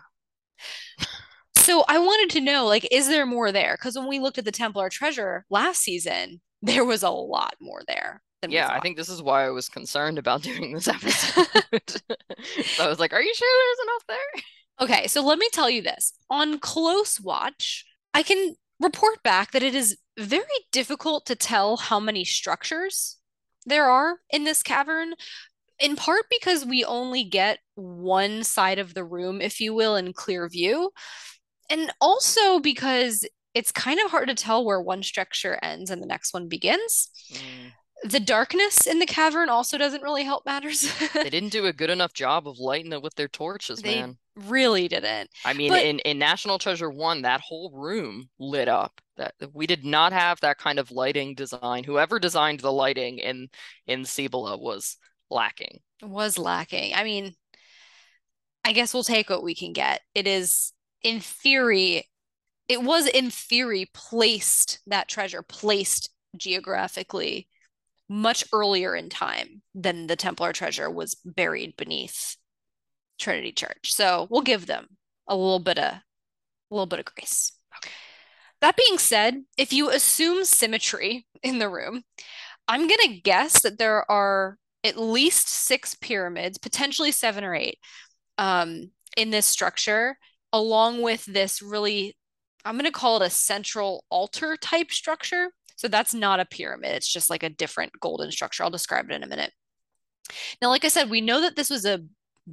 [1.57, 3.75] so I wanted to know, like, is there more there?
[3.77, 7.81] Because when we looked at the Templar treasure last season, there was a lot more
[7.87, 8.23] there.
[8.47, 11.47] Yeah, I think this is why I was concerned about doing this episode.
[12.65, 14.43] so I was like, are you sure there's enough there?
[14.81, 16.13] Okay, so let me tell you this.
[16.29, 21.99] On close watch, I can report back that it is very difficult to tell how
[21.99, 23.17] many structures
[23.65, 25.15] there are in this cavern,
[25.79, 30.13] in part because we only get one side of the room, if you will, in
[30.13, 30.91] clear view,
[31.69, 36.07] and also because it's kind of hard to tell where one structure ends and the
[36.07, 37.09] next one begins.
[37.33, 37.71] Mm
[38.03, 40.91] the darkness in the cavern also doesn't really help matters.
[41.13, 44.17] they didn't do a good enough job of lighting it with their torches, they man.
[44.35, 45.29] Really didn't.
[45.43, 45.83] I mean, but...
[45.83, 49.01] in, in National Treasure One, that whole room lit up.
[49.17, 51.83] That we did not have that kind of lighting design.
[51.83, 53.49] Whoever designed the lighting in
[53.85, 54.95] in Cibola was
[55.29, 55.79] lacking.
[56.01, 56.93] Was lacking.
[56.95, 57.33] I mean,
[58.63, 60.01] I guess we'll take what we can get.
[60.15, 60.71] It is
[61.03, 62.07] in theory,
[62.69, 67.47] it was in theory placed that treasure placed geographically
[68.09, 72.35] much earlier in time than the Templar treasure was buried beneath
[73.19, 73.93] Trinity Church.
[73.93, 74.87] So we'll give them
[75.27, 76.01] a little bit of a
[76.71, 77.53] little bit of grace.
[77.77, 77.91] Okay.
[78.61, 82.03] That being said, if you assume symmetry in the room,
[82.67, 87.79] I'm going to guess that there are at least six pyramids, potentially seven or eight,
[88.37, 90.17] um, in this structure,
[90.53, 92.15] along with this really,
[92.63, 95.51] I'm going to call it a central altar type structure.
[95.79, 96.91] So that's not a pyramid.
[96.91, 98.63] It's just like a different golden structure.
[98.63, 99.53] I'll describe it in a minute.
[100.61, 102.03] Now, like I said, we know that this was a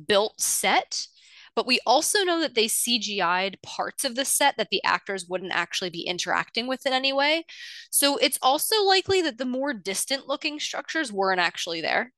[0.06, 1.08] built set,
[1.56, 5.50] but we also know that they CGI'd parts of the set that the actors wouldn't
[5.50, 7.44] actually be interacting with in any way.
[7.90, 12.12] So it's also likely that the more distant looking structures weren't actually there.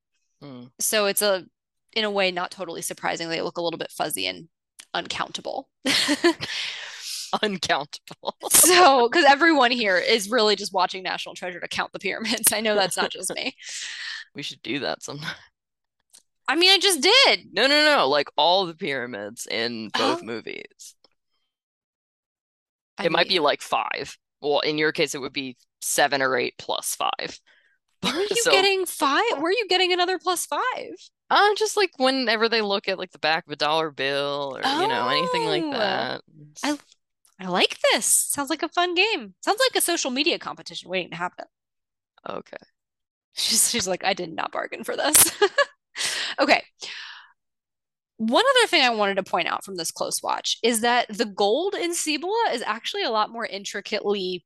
[0.44, 0.72] Mm.
[0.78, 1.46] So it's a,
[1.94, 3.30] in a way, not totally surprising.
[3.30, 4.50] They look a little bit fuzzy and
[4.92, 5.70] uncountable.
[7.42, 8.34] uncountable.
[8.50, 12.52] so, because everyone here is really just watching National Treasure to count the pyramids.
[12.52, 13.54] I know that's not just me.
[14.34, 15.34] We should do that sometime.
[16.46, 17.46] I mean, I just did.
[17.52, 18.08] No, no, no.
[18.08, 20.24] Like all the pyramids in both Oh.
[20.24, 20.94] movies.
[22.98, 24.16] I It might be like five.
[24.40, 27.40] Well, in your case, it would be seven or eight plus five.
[28.02, 29.24] Where are you So, getting five?
[29.38, 30.92] Where are you getting another plus five?
[31.30, 34.60] uh, just like whenever they look at like the back of a dollar bill or
[34.80, 35.72] you know anything like Oh.
[35.72, 36.20] that.
[36.62, 36.78] I-
[37.40, 38.06] I like this.
[38.06, 39.34] Sounds like a fun game.
[39.42, 41.46] Sounds like a social media competition waiting to happen.
[42.28, 42.56] Okay.
[43.34, 45.32] She's she's like, I did not bargain for this.
[46.40, 46.62] Okay.
[48.16, 51.24] One other thing I wanted to point out from this close watch is that the
[51.24, 54.44] gold in Cibola is actually a lot more intricately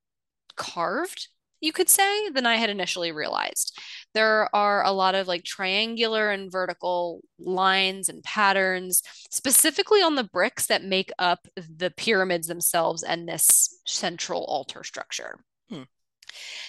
[0.56, 1.28] carved,
[1.62, 3.78] you could say, than I had initially realized.
[4.12, 10.24] There are a lot of like triangular and vertical lines and patterns, specifically on the
[10.24, 15.38] bricks that make up the pyramids themselves and this central altar structure.
[15.70, 15.84] Hmm.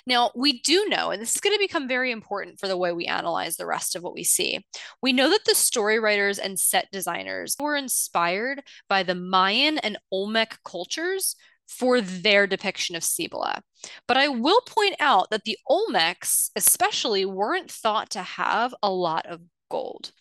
[0.05, 2.91] Now, we do know, and this is going to become very important for the way
[2.91, 4.65] we analyze the rest of what we see.
[5.01, 9.97] We know that the story writers and set designers were inspired by the Mayan and
[10.11, 11.35] Olmec cultures
[11.67, 13.61] for their depiction of Cibola.
[14.07, 19.25] But I will point out that the Olmecs, especially, weren't thought to have a lot
[19.25, 20.11] of gold.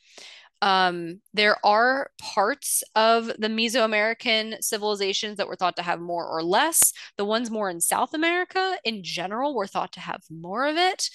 [0.62, 6.42] Um, there are parts of the Mesoamerican civilizations that were thought to have more or
[6.42, 6.92] less.
[7.18, 11.10] The ones more in South America, in general, were thought to have more of it.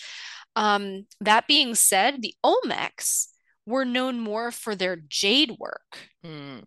[0.57, 3.27] Um, that being said, the Olmecs
[3.65, 6.09] were known more for their jade work.
[6.23, 6.59] Hmm.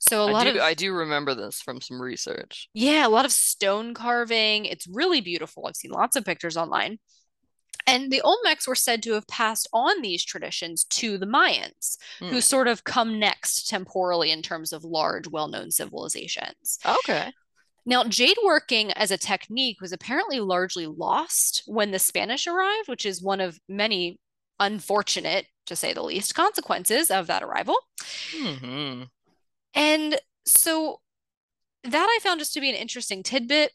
[0.00, 2.68] So a I lot do of I do remember this from some research.
[2.74, 4.64] yeah, a lot of stone carving.
[4.64, 5.66] It's really beautiful.
[5.66, 6.98] I've seen lots of pictures online.
[7.86, 12.28] And the Olmecs were said to have passed on these traditions to the Mayans, Hmm.
[12.30, 16.78] who sort of come next temporally in terms of large, well known civilizations.
[16.84, 17.32] Okay.
[17.86, 23.06] Now, jade working as a technique was apparently largely lost when the Spanish arrived, which
[23.06, 24.20] is one of many
[24.60, 27.76] unfortunate, to say the least, consequences of that arrival.
[28.32, 29.02] hmm
[29.74, 31.00] And so
[31.84, 33.72] that I found just to be an interesting tidbit.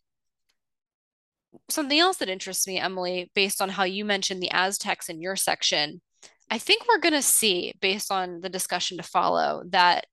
[1.69, 5.35] Something else that interests me, Emily, based on how you mentioned the Aztecs in your
[5.35, 6.01] section,
[6.49, 10.05] I think we're going to see, based on the discussion to follow, that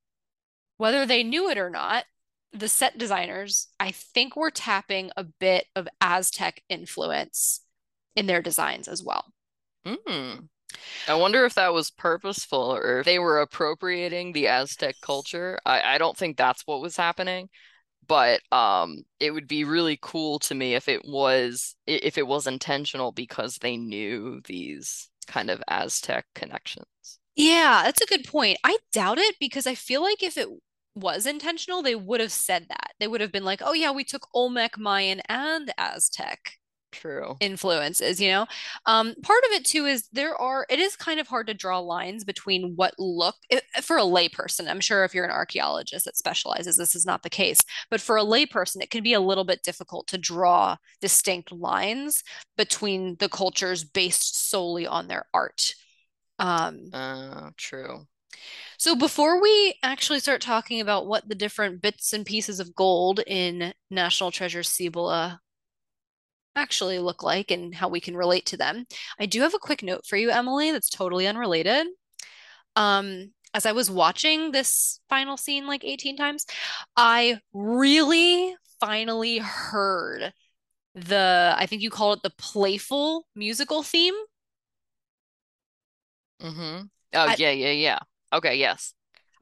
[0.78, 2.04] whether they knew it or not,
[2.52, 7.60] the set designers, I think, were tapping a bit of Aztec influence
[8.14, 9.32] in their designs as well.
[9.84, 10.46] Hmm.
[11.08, 15.58] I wonder if that was purposeful or if they were appropriating the Aztec culture.
[15.64, 17.48] I, I don't think that's what was happening,
[18.06, 22.46] but um, it would be really cool to me if it was if it was
[22.46, 26.86] intentional because they knew these kind of Aztec connections.
[27.34, 28.58] Yeah, that's a good point.
[28.64, 30.48] I doubt it because I feel like if it
[30.94, 32.92] was intentional, they would have said that.
[33.00, 36.58] They would have been like, oh, yeah, we took Olmec, Mayan, and Aztec
[36.92, 37.36] True.
[37.40, 38.46] influences, you know?
[38.86, 41.80] Um, part of it too is there are, it is kind of hard to draw
[41.80, 46.16] lines between what look, i- for a layperson, I'm sure if you're an archaeologist that
[46.16, 49.44] specializes, this is not the case, but for a layperson, it can be a little
[49.44, 52.22] bit difficult to draw distinct lines
[52.56, 55.74] between the cultures based solely on their art.
[56.38, 58.06] Um, Uh, true.
[58.78, 63.20] so before we actually start talking about what the different bits and pieces of gold
[63.26, 65.40] in National Treasure Cibola
[66.56, 68.86] actually look like and how we can relate to them,
[69.18, 71.86] I do have a quick note for you, Emily, that's totally unrelated.
[72.76, 76.46] Um, as I was watching this final scene like 18 times,
[76.96, 80.32] I really finally heard
[80.94, 84.14] the, I think you call it the playful musical theme.
[86.40, 86.86] Mm-hmm.
[87.14, 87.98] Oh, yeah, yeah, yeah.
[88.32, 88.94] Okay, yes.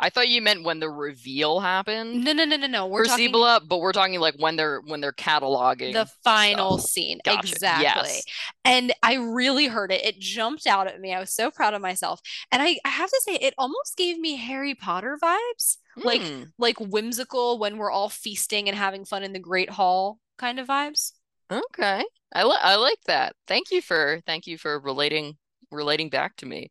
[0.03, 2.87] I thought you meant when the reveal happened No, no, no, no, no.
[2.87, 6.79] We're for talking Cibola, but we're talking like when they're when they're cataloging the final
[6.79, 6.91] stuff.
[6.91, 7.21] scene.
[7.25, 7.49] Gotcha.
[7.49, 7.85] Exactly.
[7.85, 8.25] Yes.
[8.65, 10.05] And I really heard it.
[10.05, 11.13] It jumped out at me.
[11.15, 12.21] I was so proud of myself.
[12.51, 16.45] And I, I have to say, it almost gave me Harry Potter vibes, like Hmm.
[16.59, 20.67] like whimsical when we're all feasting and having fun in the Great Hall kind of
[20.69, 21.13] vibes.
[21.51, 22.05] Okay.
[22.35, 23.35] I li I like that.
[23.47, 25.37] Thank you for thank you for relating
[25.71, 26.71] relating back to me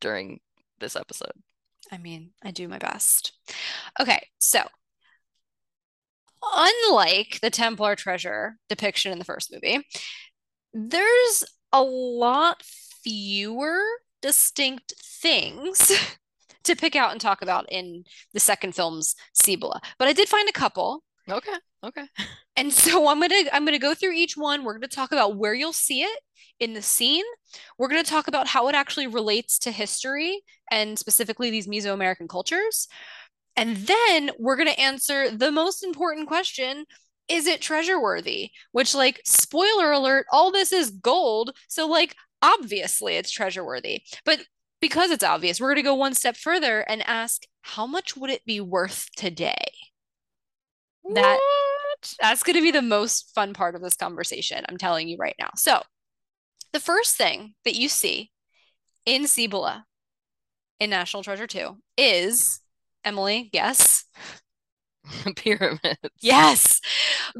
[0.00, 0.40] during
[0.80, 1.32] this episode.
[1.92, 3.32] I mean, I do my best.
[4.00, 4.62] Okay, so
[6.42, 9.86] unlike the Templar treasure depiction in the first movie,
[10.72, 13.80] there's a lot fewer
[14.22, 15.92] distinct things
[16.64, 19.80] to pick out and talk about in the second film's Cibola.
[19.98, 21.04] But I did find a couple.
[21.30, 21.54] Okay.
[21.86, 22.06] Okay.
[22.58, 24.64] And so I'm gonna I'm gonna go through each one.
[24.64, 26.20] We're gonna talk about where you'll see it
[26.58, 27.24] in the scene.
[27.76, 32.88] We're gonna talk about how it actually relates to history and specifically these Mesoamerican cultures.
[33.56, 36.86] And then we're gonna answer the most important question.
[37.28, 38.52] Is it treasure worthy?
[38.72, 41.50] Which, like, spoiler alert, all this is gold.
[41.68, 44.02] So, like, obviously it's treasure worthy.
[44.24, 44.40] But
[44.80, 48.30] because it's obvious, we're going to go one step further and ask how much would
[48.30, 49.64] it be worth today?
[51.14, 51.38] That?
[52.20, 54.64] That's going to be the most fun part of this conversation.
[54.68, 55.50] I'm telling you right now.
[55.56, 55.82] So,
[56.72, 58.30] the first thing that you see
[59.04, 59.86] in Cibola
[60.80, 62.60] in National Treasure 2 is
[63.04, 64.04] Emily, guess.
[65.36, 65.98] Pyramids.
[66.20, 66.80] Yes,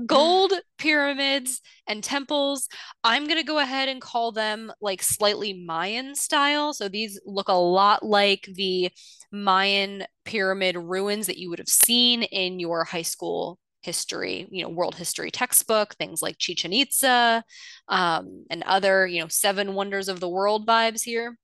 [0.06, 2.68] gold pyramids and temples.
[3.02, 6.72] I'm going to go ahead and call them like slightly Mayan style.
[6.72, 8.90] So these look a lot like the
[9.32, 14.68] Mayan pyramid ruins that you would have seen in your high school history, you know,
[14.68, 17.44] world history textbook, things like Chichen Itza
[17.88, 21.38] um, and other, you know, seven wonders of the world vibes here.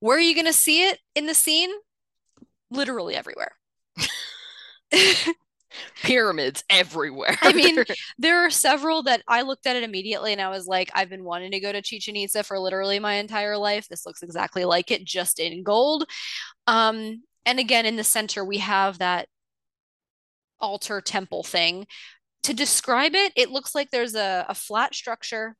[0.00, 1.70] Where are you going to see it in the scene?
[2.70, 3.52] Literally everywhere.
[6.02, 7.36] Pyramids everywhere.
[7.42, 7.84] I mean,
[8.18, 11.24] there are several that I looked at it immediately and I was like, I've been
[11.24, 13.86] wanting to go to Chichen Itza for literally my entire life.
[13.88, 16.04] This looks exactly like it, just in gold.
[16.66, 19.28] Um, and again, in the center, we have that
[20.60, 21.86] altar temple thing.
[22.44, 25.56] To describe it, it looks like there's a, a flat structure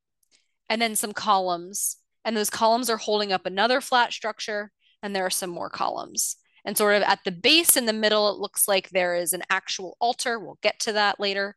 [0.69, 1.97] and then some columns.
[2.25, 6.37] And those columns are holding up another flat structure, and there are some more columns.
[6.65, 9.45] And sort of at the base in the middle, it looks like there is an
[9.49, 10.39] actual altar.
[10.41, 11.55] We'll get to that later.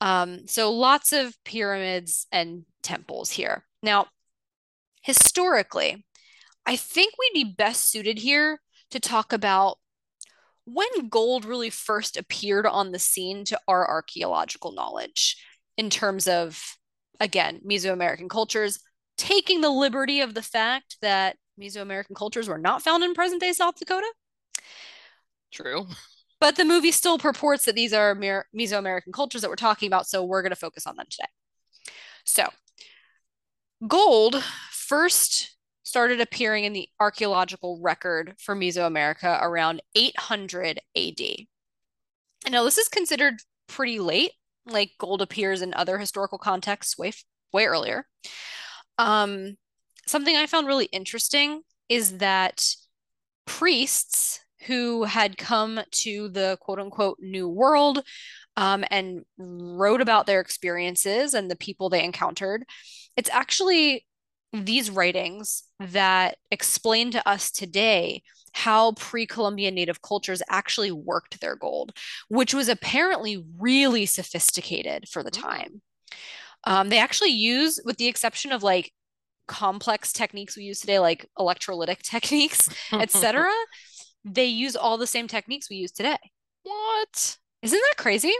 [0.00, 3.64] Um, so lots of pyramids and temples here.
[3.82, 4.06] Now,
[5.02, 6.06] historically,
[6.64, 8.60] I think we'd be best suited here
[8.90, 9.78] to talk about
[10.72, 15.42] when gold really first appeared on the scene to our archaeological knowledge
[15.76, 16.76] in terms of,
[17.20, 18.80] again, Mesoamerican cultures,
[19.16, 23.52] taking the liberty of the fact that Mesoamerican cultures were not found in present day
[23.52, 24.12] South Dakota.
[25.50, 25.86] True.
[26.40, 30.22] But the movie still purports that these are Mesoamerican cultures that we're talking about, so
[30.22, 31.28] we're going to focus on them today.
[32.24, 32.48] So,
[33.86, 35.56] gold first
[35.88, 41.20] started appearing in the archaeological record for Mesoamerica around 800 AD.
[42.46, 44.32] I know this is considered pretty late,
[44.66, 47.12] like gold appears in other historical contexts way
[47.54, 48.06] way earlier.
[48.98, 49.56] Um,
[50.06, 52.66] something I found really interesting is that
[53.46, 58.02] priests who had come to the quote unquote new world
[58.58, 62.64] um, and wrote about their experiences and the people they encountered,
[63.16, 64.04] it's actually
[64.52, 68.22] these writings that explain to us today
[68.52, 71.92] how pre Columbian native cultures actually worked their gold,
[72.28, 75.82] which was apparently really sophisticated for the time.
[76.64, 78.92] Um, they actually use, with the exception of like
[79.46, 83.50] complex techniques we use today, like electrolytic techniques, etc.,
[84.24, 86.18] they use all the same techniques we use today.
[86.62, 87.38] What?
[87.62, 88.34] Isn't that crazy?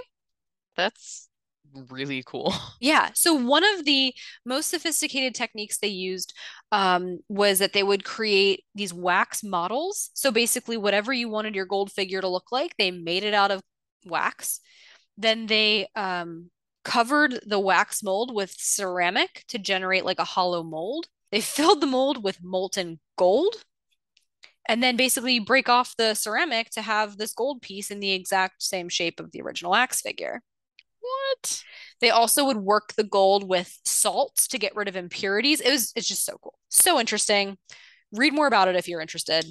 [0.76, 1.27] That's
[1.88, 2.54] really cool.
[2.80, 3.10] Yeah.
[3.14, 4.14] So one of the
[4.44, 6.32] most sophisticated techniques they used
[6.70, 10.10] um, was that they would create these wax models.
[10.14, 13.50] So basically, whatever you wanted your gold figure to look like, they made it out
[13.50, 13.62] of
[14.06, 14.60] wax.
[15.16, 16.50] Then they um,
[16.84, 21.06] covered the wax mold with ceramic to generate like a hollow mold.
[21.32, 23.56] They filled the mold with molten gold.
[24.68, 28.62] And then basically break off the ceramic to have this gold piece in the exact
[28.62, 30.42] same shape of the original axe figure.
[31.08, 31.62] What?
[32.00, 35.60] They also would work the gold with salts to get rid of impurities.
[35.60, 36.58] It was it's just so cool.
[36.68, 37.58] So interesting.
[38.12, 39.44] Read more about it if you're interested.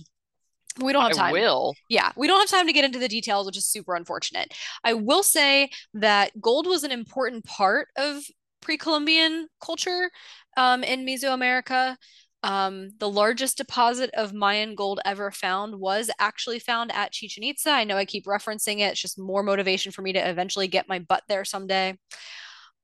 [0.80, 1.30] We don't have time.
[1.30, 1.74] I will.
[1.90, 4.54] Yeah, we don't have time to get into the details, which is super unfortunate.
[4.84, 8.24] I will say that gold was an important part of
[8.62, 10.12] pre-Columbian culture
[10.56, 11.96] um, in Mesoamerica.
[12.44, 17.72] Um, the largest deposit of Mayan gold ever found was actually found at Chichen Itza.
[17.72, 18.92] I know I keep referencing it.
[18.92, 21.98] It's just more motivation for me to eventually get my butt there someday.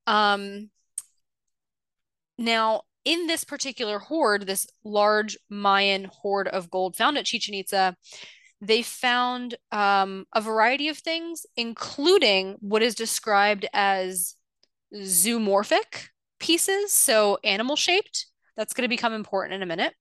[0.08, 0.70] Um,
[2.38, 7.96] now, in this particular hoard, this large Mayan hoard of gold found at Chichen Itza,
[8.62, 14.36] they found um, a variety of things, including what is described as
[14.96, 16.08] zoomorphic
[16.40, 18.28] pieces, so animal shaped.
[18.58, 19.94] That's going to become important in a minute.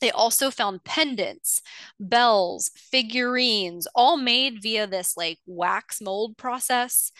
[0.00, 1.60] They also found pendants,
[1.98, 7.10] bells, figurines, all made via this like wax mold process.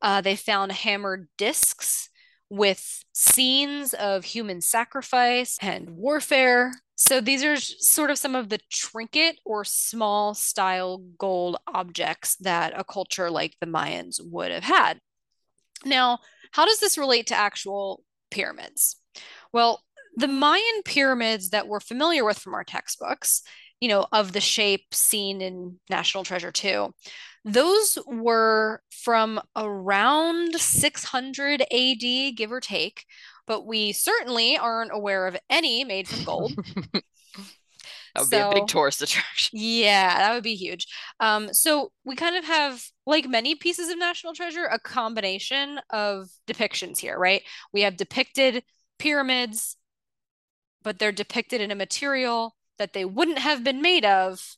[0.00, 2.08] Uh, they found hammered discs
[2.48, 8.58] with scenes of human sacrifice and warfare So these are sort of some of the
[8.70, 14.98] trinket or small style gold objects that a culture like the Mayans would have had.
[15.84, 16.18] Now,
[16.52, 18.96] how does this relate to actual pyramids?
[19.52, 19.82] Well,
[20.18, 23.42] the Mayan pyramids that we're familiar with from our textbooks,
[23.80, 26.92] you know, of the shape seen in National Treasure 2,
[27.44, 33.04] those were from around 600 AD, give or take,
[33.46, 36.52] but we certainly aren't aware of any made from gold.
[38.14, 39.58] That would so, be a big tourist attraction.
[39.60, 40.86] Yeah, that would be huge.
[41.20, 46.28] Um, so we kind of have, like many pieces of National Treasure, a combination of
[46.48, 47.42] depictions here, right?
[47.72, 48.64] We have depicted
[48.98, 49.76] pyramids,
[50.82, 54.56] but they're depicted in a material that they wouldn't have been made of,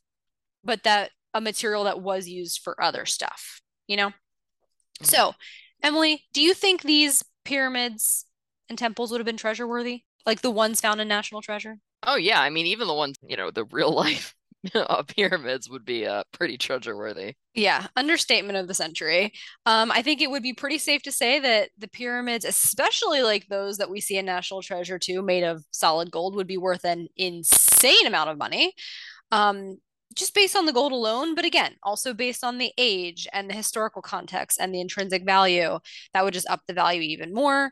[0.63, 4.09] but that a material that was used for other stuff, you know?
[4.09, 5.05] Mm-hmm.
[5.05, 5.35] So,
[5.83, 8.27] Emily, do you think these pyramids
[8.69, 10.03] and temples would have been treasure worthy?
[10.27, 11.79] Like the ones found in National Treasure?
[12.03, 14.35] Oh yeah, I mean even the ones, you know, the real life
[15.09, 17.35] pyramids would be uh, pretty treasure worthy.
[17.55, 19.33] Yeah, understatement of the century.
[19.67, 23.47] Um, I think it would be pretty safe to say that the pyramids, especially like
[23.49, 26.85] those that we see in National Treasure 2, made of solid gold, would be worth
[26.85, 28.75] an insane amount of money.
[29.33, 29.79] Um,
[30.15, 33.55] just based on the gold alone, but again, also based on the age and the
[33.55, 35.79] historical context and the intrinsic value,
[36.13, 37.71] that would just up the value even more.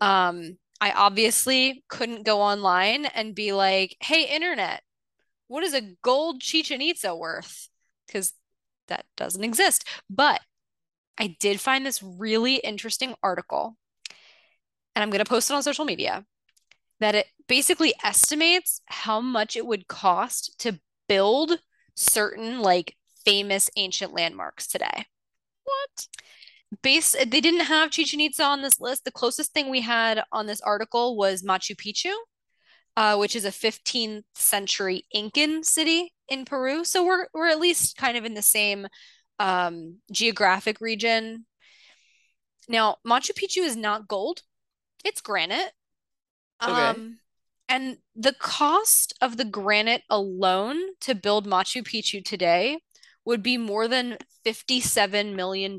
[0.00, 4.82] Um, I obviously couldn't go online and be like, hey, internet,
[5.50, 7.68] what is a gold Chichen Itza worth?
[8.06, 8.34] Because
[8.86, 9.84] that doesn't exist.
[10.08, 10.40] But
[11.18, 13.76] I did find this really interesting article,
[14.94, 16.24] and I'm going to post it on social media
[17.00, 20.78] that it basically estimates how much it would cost to
[21.08, 21.58] build
[21.96, 22.94] certain like
[23.24, 25.06] famous ancient landmarks today.
[25.64, 26.06] What?
[26.82, 29.04] base they didn't have Chichen Itza on this list.
[29.04, 32.12] The closest thing we had on this article was Machu Picchu,
[33.00, 36.84] uh, which is a 15th century Incan city in Peru.
[36.84, 38.88] So we're we're at least kind of in the same
[39.38, 41.46] um, geographic region.
[42.68, 44.42] Now, Machu Picchu is not gold;
[45.02, 45.72] it's granite.
[46.62, 46.72] Okay.
[46.72, 47.20] Um,
[47.70, 52.80] and the cost of the granite alone to build Machu Picchu today
[53.24, 55.78] would be more than $57 million.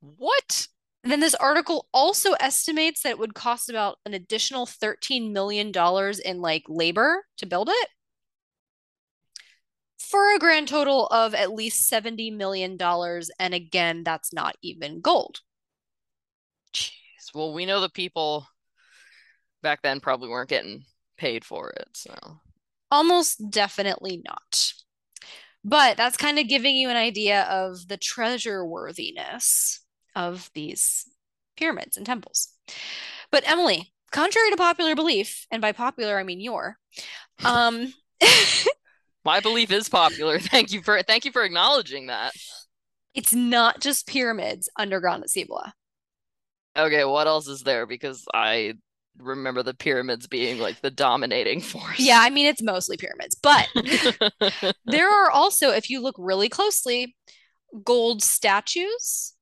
[0.00, 0.68] What?
[1.02, 5.72] And then this article also estimates that it would cost about an additional $13 million
[6.24, 7.88] in like labor to build it
[9.98, 12.76] for a grand total of at least $70 million.
[13.38, 15.40] And again, that's not even gold.
[16.74, 17.34] Jeez.
[17.34, 18.46] Well, we know the people
[19.62, 20.84] back then probably weren't getting
[21.16, 21.88] paid for it.
[21.94, 22.14] So
[22.90, 24.72] almost definitely not.
[25.62, 29.79] But that's kind of giving you an idea of the treasure worthiness
[30.14, 31.08] of these
[31.56, 32.48] pyramids and temples.
[33.30, 36.78] But Emily, contrary to popular belief, and by popular I mean your,
[37.44, 37.92] um
[39.24, 40.38] my belief is popular.
[40.38, 42.32] Thank you for thank you for acknowledging that.
[43.14, 45.74] It's not just pyramids underground at Cibola.
[46.76, 47.86] Okay, what else is there?
[47.86, 48.74] Because I
[49.18, 51.98] remember the pyramids being like the dominating force.
[51.98, 53.68] Yeah, I mean it's mostly pyramids, but
[54.84, 57.16] there are also, if you look really closely,
[57.84, 59.34] gold statues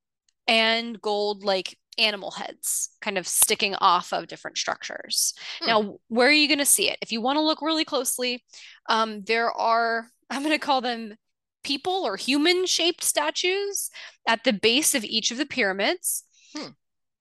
[0.49, 5.33] and gold like animal heads kind of sticking off of different structures.
[5.59, 5.67] Hmm.
[5.67, 6.97] Now, where are you going to see it?
[7.01, 8.43] If you want to look really closely,
[8.87, 11.15] um, there are, I'm going to call them
[11.63, 13.89] people or human shaped statues
[14.27, 16.23] at the base of each of the pyramids.
[16.55, 16.67] Hmm.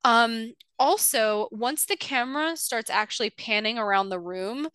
[0.04, 4.68] Um, also, once the camera starts actually panning around the room,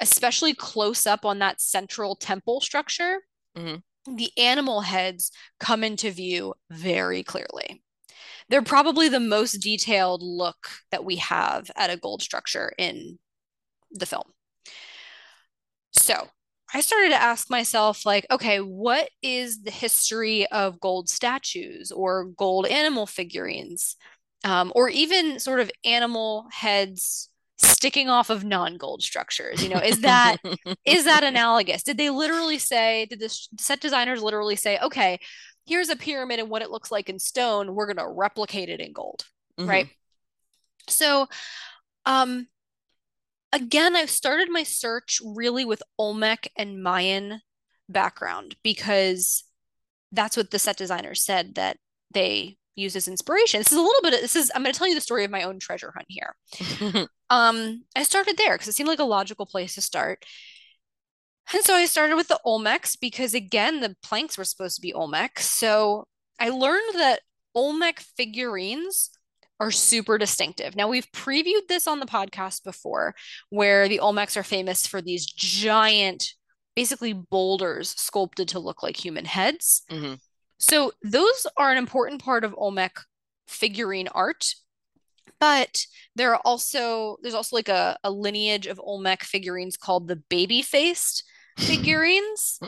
[0.00, 3.18] especially close up on that central temple structure,
[3.56, 4.14] mm-hmm.
[4.14, 7.82] the animal heads come into view very clearly.
[8.48, 13.18] They're probably the most detailed look that we have at a gold structure in
[13.90, 14.32] the film.
[15.92, 16.28] So
[16.74, 22.26] I started to ask myself, like, okay, what is the history of gold statues or
[22.36, 23.96] gold animal figurines?
[24.44, 27.30] um, or even sort of animal heads
[27.60, 30.36] sticking off of non-gold structures you know is that
[30.84, 33.28] is that analogous did they literally say did the
[33.58, 35.18] set designers literally say okay
[35.68, 38.80] here's a pyramid and what it looks like in stone we're going to replicate it
[38.80, 39.24] in gold
[39.58, 39.68] mm-hmm.
[39.68, 39.88] right
[40.88, 41.26] so
[42.06, 42.46] um
[43.52, 47.40] again i started my search really with olmec and mayan
[47.88, 49.44] background because
[50.12, 51.76] that's what the set designers said that
[52.12, 53.60] they use as inspiration.
[53.60, 55.24] This is a little bit of, this is I'm going to tell you the story
[55.24, 57.06] of my own treasure hunt here.
[57.30, 60.24] um I started there because it seemed like a logical place to start.
[61.52, 64.92] And so I started with the Olmecs because again the planks were supposed to be
[64.92, 65.38] Olmec.
[65.40, 66.06] So
[66.38, 67.20] I learned that
[67.54, 69.10] Olmec figurines
[69.60, 70.76] are super distinctive.
[70.76, 73.14] Now, we've previewed this on the podcast before,
[73.50, 76.34] where the Olmecs are famous for these giant,
[76.76, 79.82] basically boulders sculpted to look like human heads.
[79.90, 80.14] hmm
[80.58, 83.00] So, those are an important part of Olmec
[83.48, 84.54] figurine art.
[85.40, 85.86] But
[86.16, 90.62] there are also there's also like a, a lineage of Olmec figurines called the baby
[90.62, 91.24] faced
[91.58, 92.60] figurines.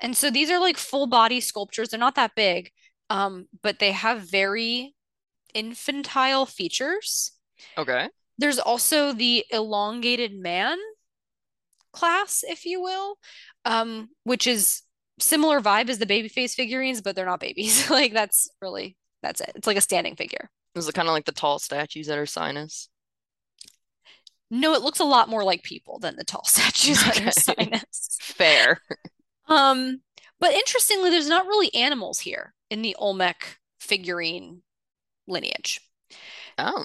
[0.00, 1.88] And so these are like full body sculptures.
[1.88, 2.70] They're not that big,
[3.10, 4.94] um, but they have very
[5.54, 7.32] infantile features.
[7.78, 8.08] Okay.
[8.38, 10.78] There's also the elongated man
[11.92, 13.16] class, if you will,
[13.64, 14.82] um, which is
[15.18, 17.88] similar vibe as the baby face figurines, but they're not babies.
[17.96, 19.52] Like that's really that's it.
[19.54, 20.50] It's like a standing figure.
[20.74, 22.90] Is it kind of like the tall statues that are Sinus?
[24.50, 27.30] No, it looks a lot more like people than the tall statues that are Okay.
[27.30, 28.18] Sinus.
[28.20, 28.80] Fair.
[29.48, 30.00] Um,
[30.40, 34.62] but interestingly, there's not really animals here in the Olmec figurine
[35.28, 35.80] lineage.
[36.58, 36.84] Oh.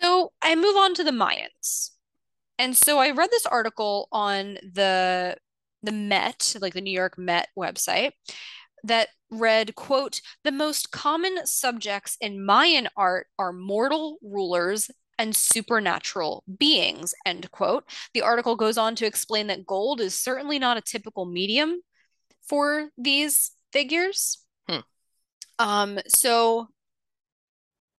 [0.00, 1.90] So I move on to the Mayans.
[2.58, 5.36] And so I read this article on the
[5.82, 8.12] the Met, like the New York Met website,
[8.84, 16.44] that read, quote, the most common subjects in Mayan art are mortal rulers and supernatural
[16.58, 17.84] beings, end quote.
[18.14, 21.80] The article goes on to explain that gold is certainly not a typical medium
[22.42, 24.38] for these figures.
[24.68, 24.80] Hmm.
[25.58, 26.68] Um, so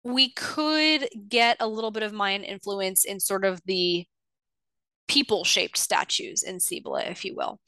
[0.03, 4.05] we could get a little bit of Mayan influence in sort of the
[5.07, 7.59] people-shaped statues in Cibola, if you will.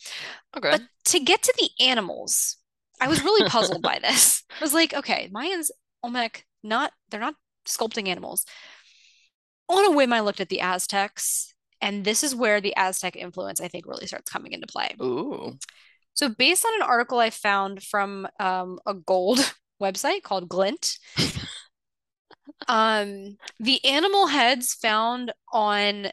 [0.57, 0.71] Okay.
[0.71, 2.57] But to get to the animals,
[2.99, 4.43] I was really puzzled by this.
[4.49, 5.69] I was like, okay, Mayans,
[6.03, 7.35] Olmec, not they're not
[7.67, 8.45] sculpting animals.
[9.69, 13.59] On a whim, I looked at the Aztecs, and this is where the Aztec influence,
[13.59, 14.95] I think, really starts coming into play.
[15.01, 15.57] Ooh.
[16.13, 20.97] So, based on an article I found from um, a gold website called Glint,
[22.67, 26.07] um, the animal heads found on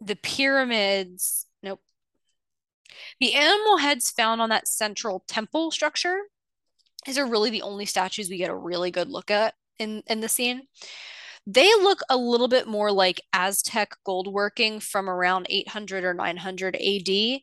[0.00, 1.80] the pyramids, nope,
[3.20, 6.18] the animal heads found on that central temple structure
[7.04, 10.20] these are really the only statues we get a really good look at in in
[10.20, 10.62] the scene.
[11.46, 16.76] They look a little bit more like Aztec gold working from around 800 or 900
[16.76, 17.40] AD.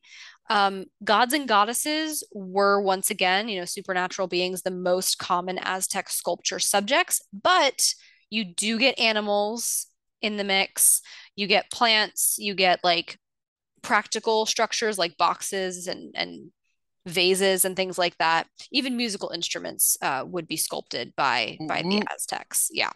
[0.49, 6.09] Um, gods and goddesses were once again, you know, supernatural beings, the most common Aztec
[6.09, 7.93] sculpture subjects, but
[8.29, 9.87] you do get animals
[10.21, 11.01] in the mix.
[11.35, 13.17] You get plants, you get like
[13.81, 16.51] practical structures like boxes and and
[17.05, 18.47] vases and things like that.
[18.71, 22.69] Even musical instruments uh, would be sculpted by by the Aztecs.
[22.71, 22.91] Yeah.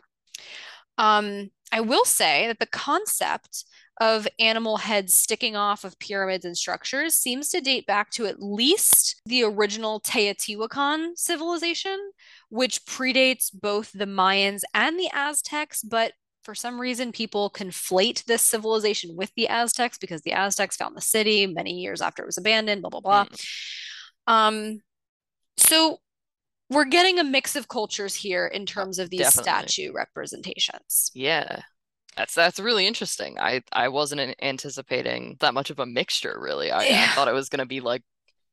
[0.98, 3.66] Um, I will say that the concept
[4.00, 8.42] of animal heads sticking off of pyramids and structures seems to date back to at
[8.42, 11.98] least the original Teotihuacan civilization,
[12.50, 16.14] which predates both the Mayans and the Aztecs, but
[16.44, 21.02] for some reason people conflate this civilization with the Aztecs because the Aztecs found the
[21.02, 23.26] city many years after it was abandoned, blah blah blah.
[23.26, 24.34] Mm.
[24.34, 24.80] Um,
[25.58, 26.00] so
[26.70, 29.42] we're getting a mix of cultures here in Oh, terms of these definitely.
[29.52, 31.12] statue representations.
[31.14, 31.62] Yeah.
[32.18, 33.40] That's that's really interesting.
[33.40, 36.72] I I wasn't anticipating that much of a mixture, really.
[36.72, 38.04] I, I thought it was gonna be like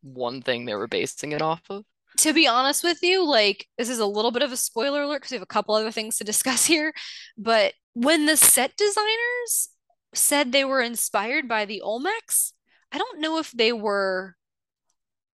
[0.02, 1.84] one thing they were basing it off of.
[2.18, 5.18] To be honest with you, like this is a little bit of a spoiler alert
[5.20, 6.92] because we have a couple other things to discuss here.
[7.38, 9.70] But when the set designers
[10.14, 12.52] said they were inspired by the Olmecs,
[12.92, 14.36] I don't know if they were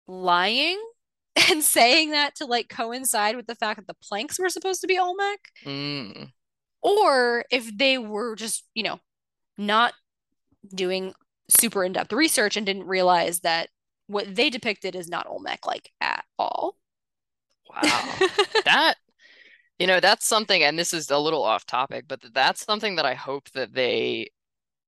[0.07, 0.81] lying
[1.51, 4.87] and saying that to like coincide with the fact that the planks were supposed to
[4.87, 6.31] be Olmec, Mm.
[6.83, 9.01] or if they were just, you know,
[9.59, 9.95] not
[10.75, 11.13] doing
[11.49, 13.69] super in-depth research and didn't realize that
[14.07, 16.77] what they depicted is not Olmec like at all.
[17.69, 17.83] Wow.
[18.65, 18.95] That,
[19.79, 23.05] you know, that's something, and this is a little off topic, but that's something that
[23.07, 24.31] I hope that they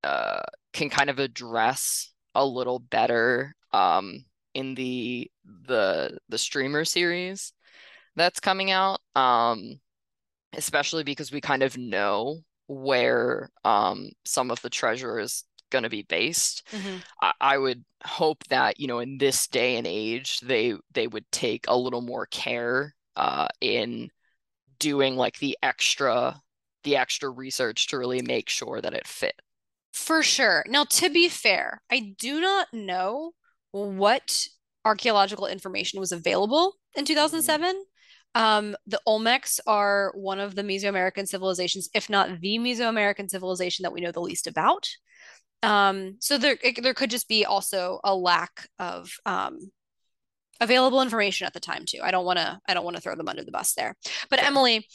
[0.05, 0.43] uh
[0.73, 4.25] can kind of address a little better um
[4.57, 5.31] in the
[5.67, 7.53] the the streamer series
[8.17, 9.01] that's coming out.
[9.17, 9.81] Um
[10.55, 15.91] especially because we kind of know where um some of the treasure is going to
[15.91, 16.63] be based.
[16.73, 17.03] Mhm.
[17.21, 21.31] I, I would hope that, you know, in this day and age, they they would
[21.33, 24.11] take a little more care uh in
[24.79, 26.41] doing like the extra
[26.85, 29.41] the extra research to really make sure that it fit.
[29.93, 30.65] For sure.
[30.69, 33.35] Now, to be fair, I do not know
[33.85, 34.47] what
[34.85, 37.85] archaeological information was available in 2007.
[38.35, 43.93] Um, the Olmecs are one of the Mesoamerican civilizations, if not the Mesoamerican civilization that
[43.93, 44.89] we know the least about.
[45.62, 49.70] Um, so there, it, there could just be also a lack of um,
[50.61, 52.01] available information at the time too.
[52.03, 53.95] I don't want to, I don't want to throw them under the bus there.
[54.31, 54.43] But.
[54.43, 54.87] Emily,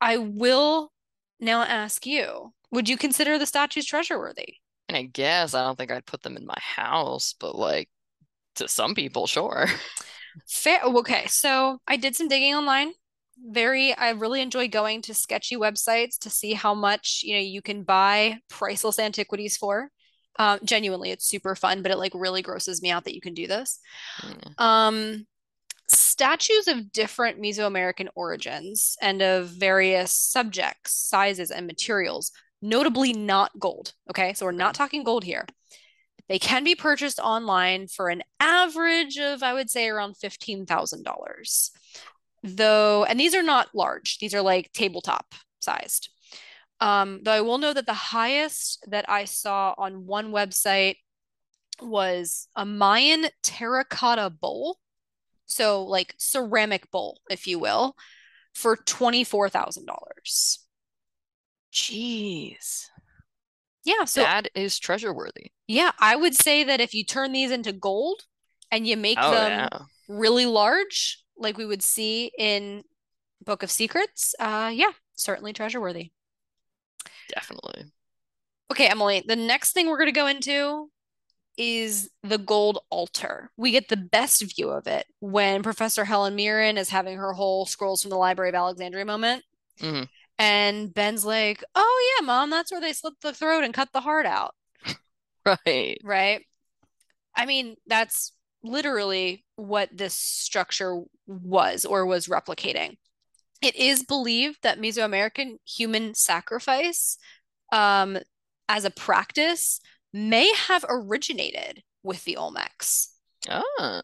[0.00, 0.92] I will
[1.40, 4.56] Now ask you, would you consider the statues treasure worthy?
[4.88, 7.88] And I guess I don't think I'd put them in my house, but like
[8.58, 9.66] to some people, sure.
[10.48, 10.80] Fair.
[10.82, 12.92] Okay, so I did some digging online.
[13.40, 17.62] Very, I really enjoy going to sketchy websites to see how much, you know, you
[17.62, 19.90] can buy priceless antiquities for.
[20.38, 23.34] Um, genuinely, it's super fun, but it like really grosses me out that you can
[23.34, 23.80] do this.
[24.22, 24.50] Yeah.
[24.58, 25.26] Um,
[25.88, 32.30] statues of different Mesoamerican origins and of various subjects, sizes, and materials,
[32.62, 33.94] notably not gold.
[34.10, 35.46] Okay, so we're not talking gold here.
[36.28, 41.70] They can be purchased online for an average of, I would say, around $15,000.
[42.44, 46.10] Though, and these are not large, these are like tabletop sized.
[46.80, 50.96] Um, though I will know that the highest that I saw on one website
[51.80, 54.78] was a Mayan terracotta bowl.
[55.46, 57.96] So, like ceramic bowl, if you will,
[58.54, 60.58] for $24,000.
[61.72, 62.86] Jeez.
[63.84, 65.52] Yeah, so That is treasure worthy.
[65.68, 68.22] Yeah, I would say that if you turn these into gold
[68.72, 69.68] and you make Oh them yeah,
[70.08, 72.84] really large, like we would see in
[73.44, 76.12] Book of Secrets, uh yeah, certainly treasure worthy.
[77.34, 77.90] definitely.
[78.70, 80.90] Okay, Emily, the next thing we're going to go into
[81.58, 83.50] is the gold altar.
[83.56, 87.66] We get the best view of it when Professor Helen Mirren is having her whole
[87.66, 89.44] Scrolls from the Library of Alexandria moment.
[89.80, 90.08] hmm
[90.38, 94.02] And Ben's like, "Oh yeah, Mom, that's where they slit the throat and cut the
[94.02, 94.54] heart out."
[95.66, 95.98] Right.
[96.04, 96.44] Right?
[97.36, 98.32] I mean, that's
[98.62, 102.96] literally what this structure was or was replicating.
[103.62, 107.18] It is believed that Mesoamerican human sacrifice,
[107.72, 108.18] um,
[108.68, 109.80] as a practice,
[110.12, 113.08] may have originated with the Olmecs.
[113.48, 114.00] Ah,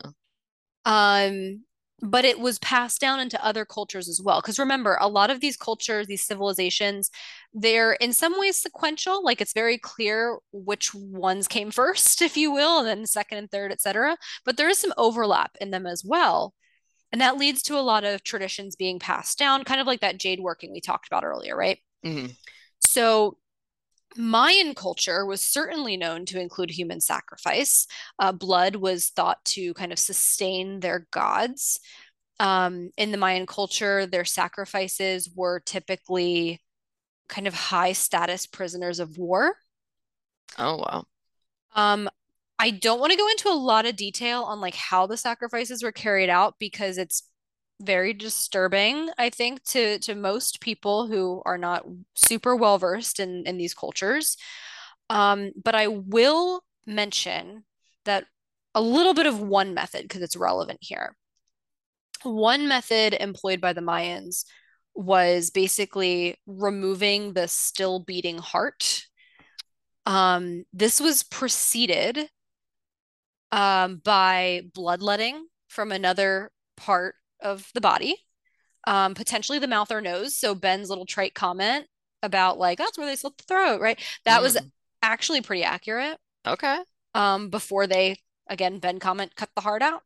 [0.84, 1.64] Um,
[2.04, 4.40] but it was passed down into other cultures as well.
[4.42, 7.10] Because remember, a lot of these cultures, these civilizations,
[7.54, 9.24] they're in some ways sequential.
[9.24, 13.50] Like it's very clear which ones came first, if you will, and then second and
[13.50, 14.18] third, etc.
[14.44, 16.54] But there is some overlap in them as well.
[17.12, 20.18] And that leads to a lot of traditions being passed down, kind of like that
[20.18, 21.78] jade working we talked about earlier, right?
[22.02, 22.26] hmm
[22.80, 23.38] So
[24.16, 27.86] Mayan culture was certainly known to include human sacrifice.
[28.18, 31.80] Uh, blood was thought to kind of sustain their gods.
[32.40, 36.60] Um, in the Mayan culture, their sacrifices were typically
[37.28, 39.54] kind of high status prisoners of war.
[40.58, 41.04] Oh wow.
[41.74, 42.08] Um,
[42.58, 45.82] I don't want to go into a lot of detail on like how the sacrifices
[45.82, 47.24] were carried out because it's
[47.80, 53.44] very disturbing, I think, to to most people who are not super well versed in
[53.46, 54.36] in these cultures.
[55.10, 57.64] Um, but I will mention
[58.04, 58.26] that
[58.74, 61.16] a little bit of one method because it's relevant here.
[62.22, 64.44] One method employed by the Mayans
[64.94, 69.06] was basically removing the still beating heart.
[70.06, 72.30] Um, this was preceded
[73.52, 77.14] um, by bloodletting from another part
[77.44, 78.16] of the body,
[78.86, 80.36] um, potentially the mouth or nose.
[80.36, 81.86] So Ben's little trite comment
[82.22, 83.98] about like that's where they slit the throat, right?
[84.24, 84.70] That was Mm.
[85.02, 86.18] actually pretty accurate.
[86.46, 86.78] Okay.
[87.14, 88.18] Um, before they
[88.48, 90.02] again Ben comment cut the heart out.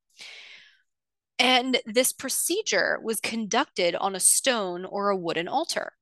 [1.39, 5.93] And this procedure was conducted on a stone or a wooden altar.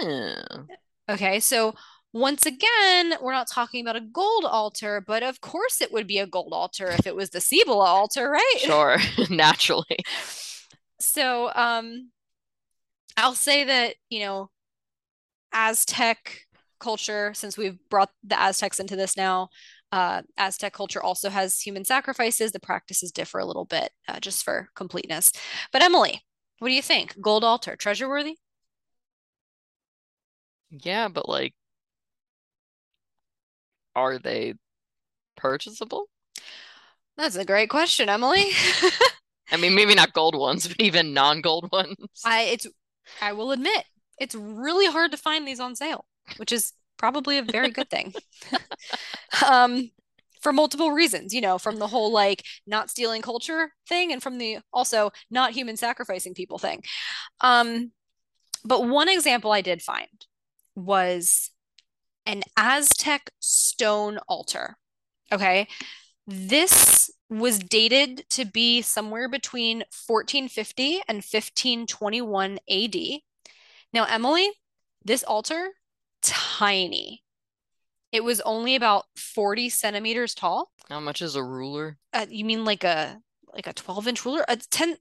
[0.00, 0.62] Hmm.
[1.08, 1.74] Okay, so
[2.12, 6.18] once again, we're not talking about a gold altar, but of course it would be
[6.18, 8.54] a gold altar if it was the Cibola altar, right?
[8.58, 8.98] Sure.
[9.30, 9.98] Naturally.
[11.00, 12.10] So, um,
[13.16, 14.50] I'll say that, you know,
[15.52, 16.42] Aztec
[16.80, 19.48] culture, since we've brought the Aztecs into this now,
[19.92, 22.52] uh, Aztec culture also has human sacrifices.
[22.52, 25.30] The practices differ a little bit, uh, just for completeness.
[25.72, 26.22] But Emily,
[26.58, 27.20] what do you think?
[27.20, 28.36] Gold altar, treasure worthy?
[30.70, 31.54] Yeah, but like,
[34.02, 34.54] are they
[35.36, 36.08] purchasable?
[37.16, 38.44] That's a great question, Emily.
[39.50, 41.96] I mean, maybe not gold ones, but even non-gold ones.
[42.24, 42.66] I it's
[43.20, 43.84] I will admit
[44.18, 46.04] it's really hard to find these on sale,
[46.36, 48.14] which is probably a very good thing.
[49.48, 49.90] um,
[50.40, 54.38] for multiple reasons, you know, from the whole like not stealing culture thing and from
[54.38, 56.82] the also not human sacrificing people thing.
[57.40, 57.92] Um,
[58.64, 60.08] but one example I did find
[60.74, 61.50] was
[62.28, 64.76] an Aztec stone altar.
[65.32, 65.66] Okay.
[66.26, 72.96] This was dated to be somewhere between 1450 and 1521 AD.
[73.92, 74.50] Now, Emily,
[75.04, 75.70] this altar,
[76.22, 77.22] tiny.
[78.12, 80.70] It was only about 40 centimeters tall.
[80.88, 81.98] How much is a ruler?
[82.12, 83.20] Uh, you mean like a
[83.54, 84.44] like a 12 inch ruler?
[84.48, 84.96] A 10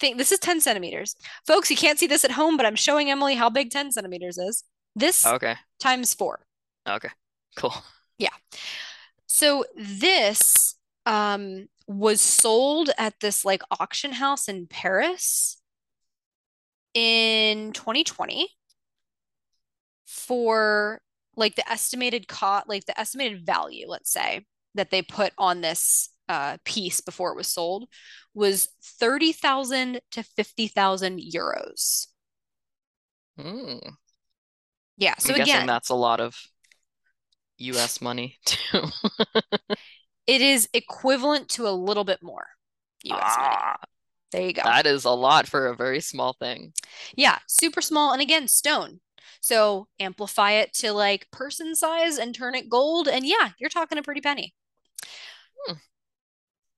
[0.00, 0.16] thing.
[0.16, 1.14] this is 10 centimeters.
[1.46, 4.38] Folks, you can't see this at home, but I'm showing Emily how big 10 centimeters
[4.38, 4.64] is.
[4.96, 5.54] This Okay.
[5.80, 6.40] times four.
[6.88, 7.10] Okay.
[7.56, 7.74] Cool.
[8.18, 8.34] Yeah.
[9.26, 10.74] So this
[11.06, 15.60] um was sold at this like auction house in Paris
[16.94, 18.48] in 2020
[20.06, 21.00] for
[21.36, 26.10] like the estimated cost, like the estimated value, let's say, that they put on this
[26.28, 27.88] uh, piece before it was sold
[28.34, 32.08] was 30,000 to 50,000 euros.
[33.38, 33.92] Mm.
[34.96, 35.14] Yeah.
[35.18, 36.36] So I'm guessing again, that's a lot of
[37.58, 38.84] US money too.
[40.26, 42.48] it is equivalent to a little bit more
[43.02, 43.56] US money.
[43.56, 43.76] Ah,
[44.32, 44.64] There you go.
[44.64, 46.72] that is a lot for a very small thing.
[47.16, 48.12] Yeah, super small.
[48.12, 49.00] And again, stone.
[49.40, 53.08] So amplify it to like person size and turn it gold.
[53.08, 54.54] And yeah, you're talking a pretty penny.
[55.66, 55.78] Hmm.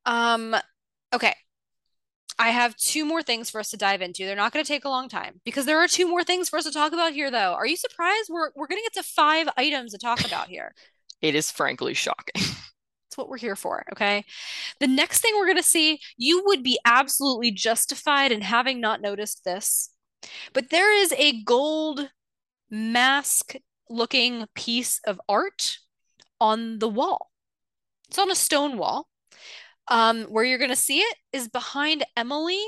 [0.07, 0.57] Um,
[1.13, 1.35] okay.
[2.41, 4.25] I have two more things for us to dive into.
[4.25, 6.59] They're not going to take a long time because there are two more things for
[6.59, 7.53] us to talk about here, though.
[7.53, 8.31] Are you surprised?
[8.33, 10.75] We're we're going to get to five items to talk about here.
[11.21, 12.33] It is frankly shocking.
[12.37, 14.25] That's what we're here for, okay?
[14.79, 19.03] The next thing we're going to see, you would be absolutely justified in having not
[19.03, 19.91] noticed this,
[20.55, 22.09] but there is a gold
[22.71, 23.57] mask
[23.91, 25.77] looking piece of art
[26.41, 27.31] on the wall.
[28.09, 29.10] It's on a stone wall.
[29.91, 32.63] Um, where you're going to see it is behind Emily,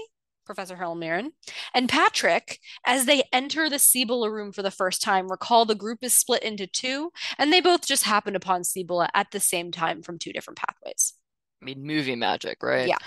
[0.45, 1.33] Professor Helen Mirren,
[1.73, 5.31] and Patrick as they enter the Cibola room for the first time.
[5.31, 9.31] Recall the group is split into two, and they both just happened upon Cibola at
[9.31, 11.15] the same time from two different pathways.
[11.63, 12.89] I mean, movie magic, right?
[12.89, 12.99] Yeah.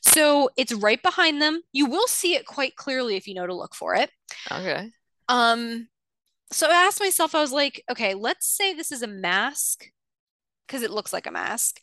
[0.00, 1.60] So it's right behind them.
[1.72, 4.10] You will see it quite clearly if you know to look for it.
[4.50, 4.90] Okay.
[5.28, 5.88] Um,
[6.50, 9.84] so I asked myself, I was like, okay, let's say this is a mask
[10.66, 11.80] because it looks like a mask.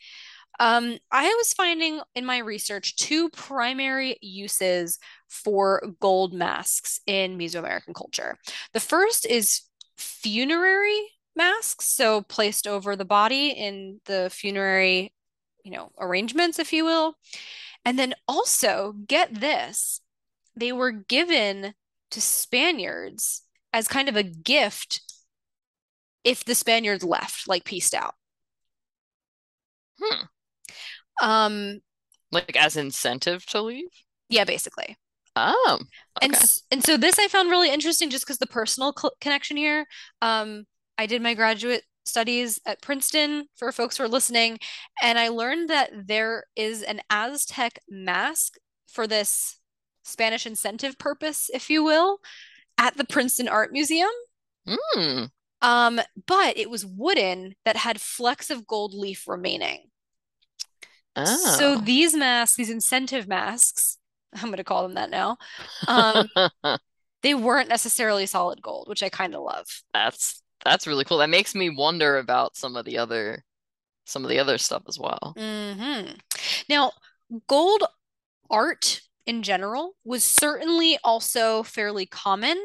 [0.59, 4.97] Um, I was finding in my research two primary uses
[5.29, 8.37] for gold masks in Mesoamerican culture.
[8.73, 9.61] The first is
[9.97, 10.99] funerary
[11.35, 15.13] masks, so placed over the body in the funerary,
[15.63, 17.15] you know, arrangements, if you will.
[17.85, 20.01] And then also, get this,
[20.55, 21.73] they were given
[22.11, 23.43] to Spaniards
[23.73, 25.01] as kind of a gift
[26.23, 28.15] if the Spaniards left, like pieced out.
[30.01, 30.25] Hmm.
[31.21, 31.81] Um,
[32.31, 33.89] Like as incentive to leave?
[34.29, 34.97] yeah, basically.
[35.35, 35.79] Oh,
[36.21, 36.41] And okay.
[36.41, 39.85] s- and so this I found really interesting just because the personal cl connection here.
[40.21, 40.65] Um,
[40.97, 44.57] I did my graduate studies at Princeton for folks who are listening,
[45.01, 48.55] and I learned that there is an Aztec mask
[48.87, 49.59] for this
[50.03, 52.19] Spanish incentive purpose, if you will,
[52.77, 54.09] at the Princeton Art Museum.
[54.67, 55.25] Hmm.
[55.61, 59.89] Um, but it was wooden that had flecks of gold leaf remaining.
[61.23, 61.81] So Oh.
[61.83, 63.97] these masks, these incentive masks,
[64.33, 65.37] I'm going to call them that now,
[65.87, 66.29] um,
[67.23, 69.65] they weren't necessarily solid gold, which I kind of love.
[69.93, 71.17] That's that's really cool.
[71.19, 73.43] That makes me wonder about some of the other
[74.05, 75.33] some of the other stuff as well.
[75.37, 76.11] hmm
[76.69, 76.93] Now,
[77.47, 77.83] gold
[78.49, 82.57] art in general was certainly also fairly common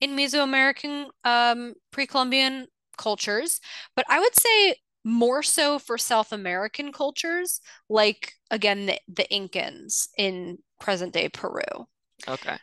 [0.00, 2.66] in Mesoamerican um, pre-Columbian
[2.98, 3.60] cultures,
[3.96, 10.08] but I would say more so for South American cultures, like again the, the Incans
[10.18, 11.88] in present-day Peru.
[12.28, 12.58] Okay.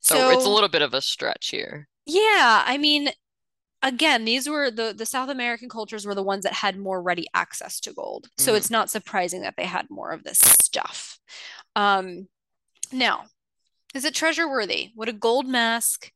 [0.00, 1.88] So it's a little bit of a stretch here.
[2.06, 3.10] yeah, I mean,
[3.82, 7.26] again, these were the the South American cultures were the ones that had more ready
[7.34, 8.28] access to gold.
[8.38, 8.56] So Mhm.
[8.56, 11.18] it's not surprising that they had more of this stuff.
[11.76, 12.28] Um,
[12.92, 13.26] now,
[13.94, 14.92] is it treasure worthy?
[14.96, 16.12] Would a gold mask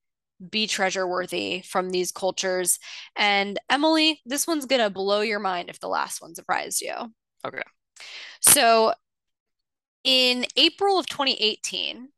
[0.49, 2.78] be treasure worthy from these cultures?
[3.16, 6.95] And Emily, this one's gonna blow your mind if the last one surprised you.
[7.45, 7.62] Okay.
[8.41, 8.95] So
[10.05, 12.12] in April of 2018,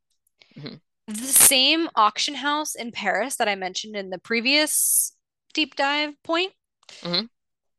[0.56, 0.80] Mhm.
[1.06, 5.16] the same auction house in Paris that I mentioned in the previous
[5.52, 6.52] deep dive point,
[7.00, 7.28] Mhm.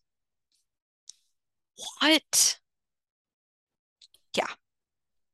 [2.00, 2.58] What?
[4.36, 4.46] Yeah.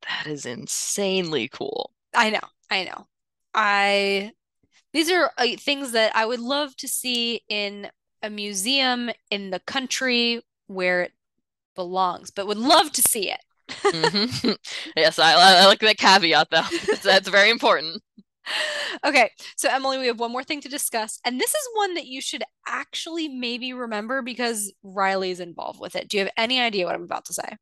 [0.09, 1.93] That is insanely cool.
[2.15, 2.39] I know,
[2.69, 3.07] I know.
[3.53, 4.33] I
[4.93, 7.89] these are uh, things that I would love to see in
[8.23, 11.13] a museum in the country where it
[11.75, 13.41] belongs, but would love to see it.
[13.93, 14.57] Mhm.
[14.97, 15.33] Yes, I,
[15.63, 16.61] I like that caveat though.
[16.87, 18.01] That's, that's very important.
[19.05, 22.07] Okay, so Emily, we have one more thing to discuss, and this is one that
[22.07, 26.07] you should actually maybe remember because Riley's involved with it.
[26.09, 27.57] Do you have any idea what I'm about to say?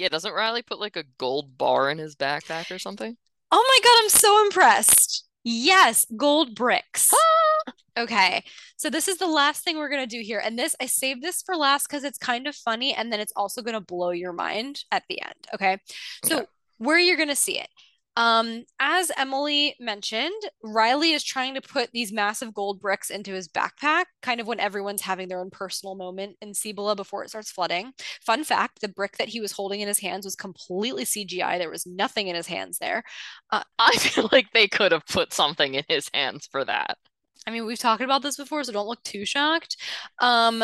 [0.00, 3.18] Yeah, doesn't Riley put like a gold bar in his backpack or something?
[3.52, 5.28] Oh my God, I'm so impressed.
[5.44, 7.12] Yes, gold bricks.
[7.12, 7.72] Ah!
[7.98, 8.42] Okay,
[8.78, 11.42] so this is the last thing we're gonna do here, and this I saved this
[11.42, 14.84] for last because it's kind of funny, and then it's also gonna blow your mind
[14.90, 15.34] at the end.
[15.52, 15.80] Okay, Okay.
[16.24, 16.46] so
[16.78, 17.68] where you're gonna see it.
[18.16, 23.48] Um, as Emily mentioned, Riley is trying to put these massive gold bricks into his
[23.48, 27.50] backpack, kind of when everyone's having their own personal moment in Cibola before it starts
[27.50, 27.92] flooding.
[28.20, 31.58] Fun fact, the brick that he was holding in his hands was completely CGI.
[31.58, 33.04] There was nothing in his hands there.
[33.50, 36.98] Uh, I feel like they could have put something in his hands for that.
[37.46, 39.76] I mean, we've talked about this before, so don't look too shocked.
[40.18, 40.62] Um,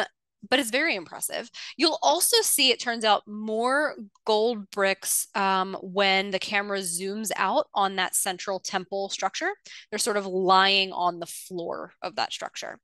[0.49, 1.51] but it's very impressive.
[1.77, 7.67] You'll also see, it turns out, more gold bricks um, when the camera zooms out
[7.75, 9.51] on that central temple structure.
[9.91, 12.79] They're sort of lying on the floor of that structure.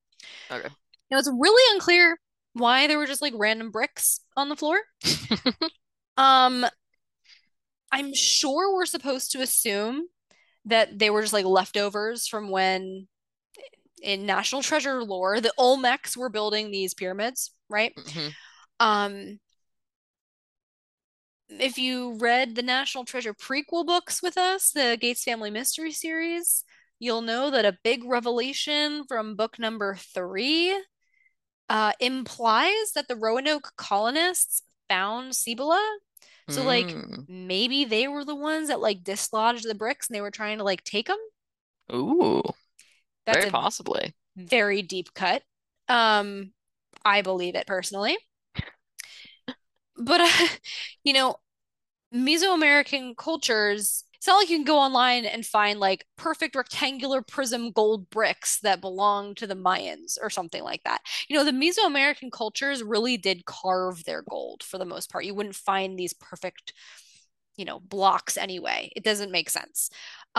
[0.51, 0.69] Okay.
[1.11, 2.19] Now, it's really unclear
[2.55, 4.81] why there were just like random bricks on the floor.
[6.17, 6.67] Um,
[7.91, 10.07] I'm sure we're supposed to assume
[10.65, 13.09] that they were just like leftovers from when
[14.03, 17.93] in National Treasure lore, the Olmecs were building these pyramids, right?
[17.97, 18.33] Mhm.
[18.81, 19.39] Um,
[21.49, 26.65] if you read the National Treasure prequel books with us, the Gates Family Mystery series,
[26.99, 30.75] you'll know that a big revelation from book number three
[31.69, 35.99] uh, implies that the Roanoke colonists found Cibola.
[36.49, 37.27] So, like, Mm.
[37.29, 40.65] maybe they were the ones that like dislodged the bricks and they were trying to
[40.65, 41.19] like take them.
[41.93, 42.43] Ooh,
[43.27, 44.15] That's very a possibly.
[44.37, 45.43] very deep cut.
[45.89, 46.53] Um,
[47.05, 48.17] I believe it personally.
[49.97, 50.47] But uh,
[51.05, 51.37] you know,
[52.15, 57.73] Mesoamerican cultures, it's not like you can go online and find like perfect rectangular prism
[57.73, 61.03] gold bricks that belong to the Mayans or something like that.
[61.29, 65.25] You know, the Mesoamerican cultures really did carve their gold for the most part.
[65.27, 66.73] You wouldn't find these perfect,
[67.57, 68.91] you know, blocks anyway.
[68.97, 69.91] It doesn't make sense.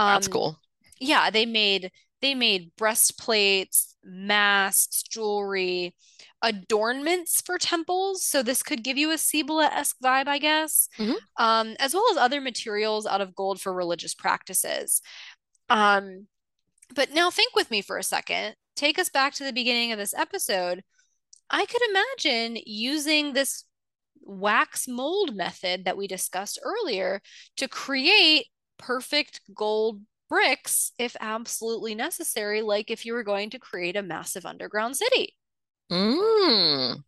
[0.05, 0.59] That's Um, cool.
[0.99, 1.91] yeah, they made
[2.23, 5.93] they made breastplates, masks, jewelry,
[6.41, 8.25] adornments for temples.
[8.25, 10.87] So this could give you a Cibola-esque vibe, I guess.
[10.97, 11.17] Mhm.
[11.37, 15.01] Um, as well as other materials out of gold for religious practices.
[15.69, 16.27] Um,
[16.95, 18.55] but now think with me for a second.
[18.75, 20.83] Take us back to the beginning of this episode.
[21.49, 23.65] I could imagine using this
[24.21, 27.21] wax mold method that we discussed earlier
[27.57, 28.47] to create
[28.77, 30.01] perfect gold
[30.33, 35.35] bricks if absolutely necessary, like if you were going to create a massive underground city.
[35.91, 37.03] Mm.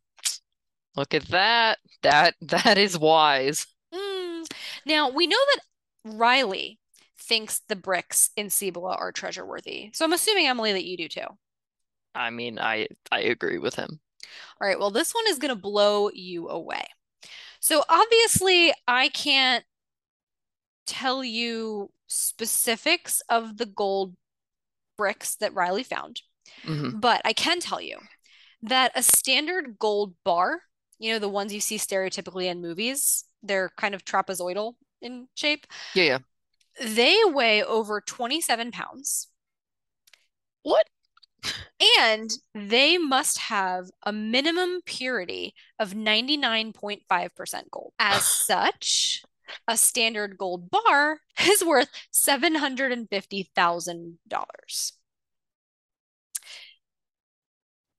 [0.95, 1.79] Look at that.
[2.03, 3.65] That that is wise.
[3.91, 4.45] Mm.
[4.85, 6.79] Now, we know that Riley
[7.19, 9.89] thinks the bricks in Cibola are treasure worthy.
[9.93, 11.27] So I'm assuming, Emily, that you do too.
[12.13, 13.99] I mean, I I agree with him.
[14.61, 16.85] All right, well, this one is going to blow you away.
[17.59, 19.65] So obviously, I can't
[20.85, 24.15] tell you specifics of the gold
[24.97, 26.21] bricks that Riley found,
[26.65, 27.99] hmm but I can tell you
[28.63, 30.61] that a standard gold bar,
[30.99, 35.67] you know, the ones you see stereotypically in movies, they're kind of trapezoidal in shape,
[35.93, 36.19] Yeah, yeah.
[36.79, 39.27] they weigh over 27 pounds
[40.63, 40.87] What?
[41.99, 47.93] and they must have a minimum purity of 99.5% gold.
[47.99, 49.27] As such,
[49.67, 54.91] a standard gold bar is worth $750,000.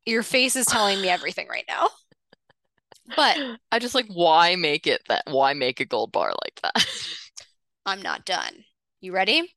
[0.05, 1.89] Your face is telling me everything right now.
[3.15, 3.39] But
[3.73, 6.87] I just like why make it that why make a gold bar like that?
[7.87, 8.65] I'm not done.
[9.01, 9.55] You ready?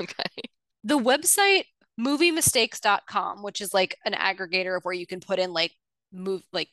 [0.00, 0.50] Okay.
[0.84, 1.64] The website
[2.00, 5.72] moviemistakes.com, which is like an aggregator of where you can put in like
[6.12, 6.68] move like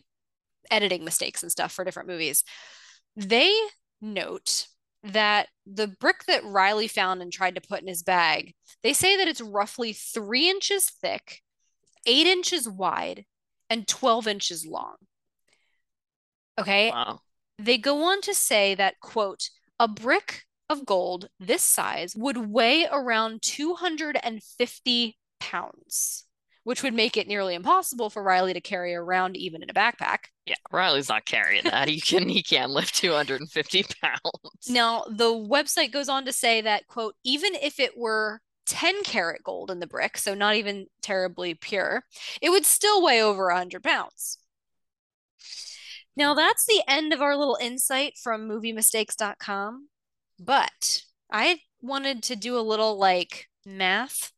[0.72, 2.43] editing mistakes and stuff for different movies.
[3.16, 3.51] They
[4.04, 4.68] note
[5.04, 9.18] that the brick that Riley found and tried to put in his bag, they say
[9.18, 11.41] that it's roughly three inches thick,
[12.06, 13.26] eight inches wide,
[13.70, 14.95] and 12 inches long.
[16.60, 16.91] Okay.
[16.91, 17.22] Wow.
[17.58, 19.49] They go on to say that, quote,
[19.80, 26.26] a brick of gold this size would weigh around 250 pounds,
[26.64, 30.26] which would make it nearly impossible for Riley to carry around even in a backpack.
[30.45, 31.88] Yeah, Riley's not carrying that.
[31.88, 34.70] He can he can lift 250 pounds.
[34.70, 39.43] Now, the website goes on to say that, quote, even if it were 10 karat
[39.43, 42.03] gold in the brick, so not even terribly pure,
[42.41, 44.38] it would still weigh over 100 pounds.
[46.16, 49.89] Now that's the end of our little insight from moviemistakes.com.
[50.39, 51.01] But
[51.32, 54.32] I wanted to do a little like math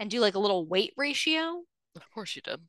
[0.00, 1.62] and do like a little weight ratio.
[1.94, 2.60] Of course you did.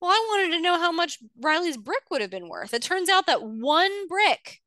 [0.00, 2.74] Well, I wanted to know how much Riley's brick would have been worth.
[2.74, 4.60] It turns out that one brick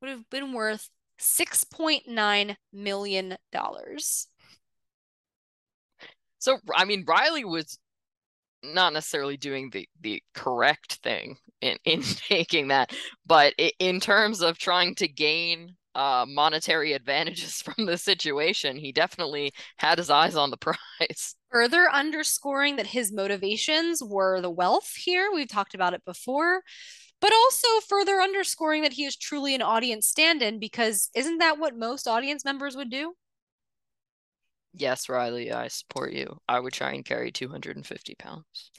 [0.00, 0.88] would have been worth
[1.20, 3.36] $6.9 million.
[6.38, 7.78] So, I mean, Riley was
[8.62, 12.92] not necessarily doing the the correct thing in in taking that,
[13.26, 19.52] but in terms of trying to gain uh, monetary advantages from the situation, he definitely
[19.76, 21.34] had his eyes on the prize.
[21.50, 25.30] Further underscoring that his motivations were the wealth here.
[25.32, 26.62] We've talked about it before.
[27.20, 31.58] But also further underscoring that he is truly an audience stand in because isn't that
[31.58, 33.12] what most audience members would do?
[34.72, 36.38] Yes, Riley, I support you.
[36.48, 38.70] I would try and carry 250 pounds.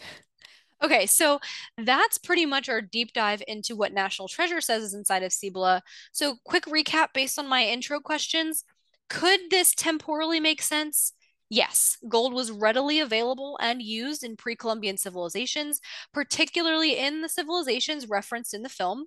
[0.83, 1.39] Okay, so
[1.77, 5.83] that's pretty much our deep dive into what National Treasure says is inside of Cibola.
[6.11, 8.63] So, quick recap based on my intro questions.
[9.09, 11.13] Could this temporally make sense?
[11.49, 15.81] Yes, gold was readily available and used in pre Columbian civilizations,
[16.13, 19.05] particularly in the civilizations referenced in the film.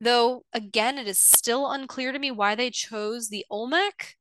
[0.00, 4.16] Though, again, it is still unclear to me why they chose the Olmec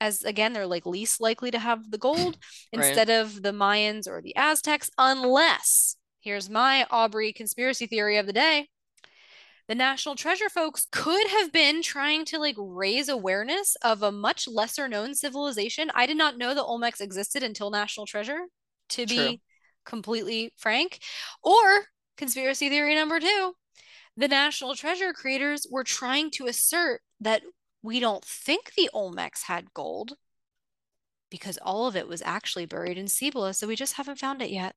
[0.00, 2.36] as again they're like least likely to have the gold
[2.72, 8.32] instead of the Mayans or the Aztecs unless here's my Aubrey conspiracy theory of the
[8.32, 8.66] day
[9.68, 14.48] the National Treasure folks could have been trying to like raise awareness of a much
[14.48, 15.88] lesser known civilization.
[15.94, 18.40] I did not know the Olmecs existed until National Treasure,
[18.88, 19.16] to True.
[19.16, 19.40] be
[19.84, 20.98] completely frank.
[21.44, 21.84] Or
[22.16, 23.54] conspiracy theory number two
[24.16, 27.42] the National Treasure creators were trying to assert that
[27.82, 30.14] we don't think the Olmecs had gold
[31.30, 34.50] because all of it was actually buried in Cibola, so we just haven't found it
[34.50, 34.74] yet.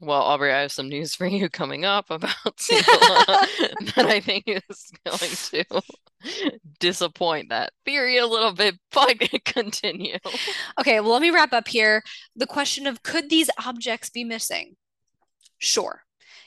[0.00, 3.46] Well, Aubrey, I have some news for you coming up about Cibola
[3.94, 10.18] that I think is going to disappoint that theory a little bit, but continue.
[10.78, 12.02] Okay, well, let me wrap up here.
[12.34, 14.76] The question of could these objects be missing?
[15.58, 16.02] Sure.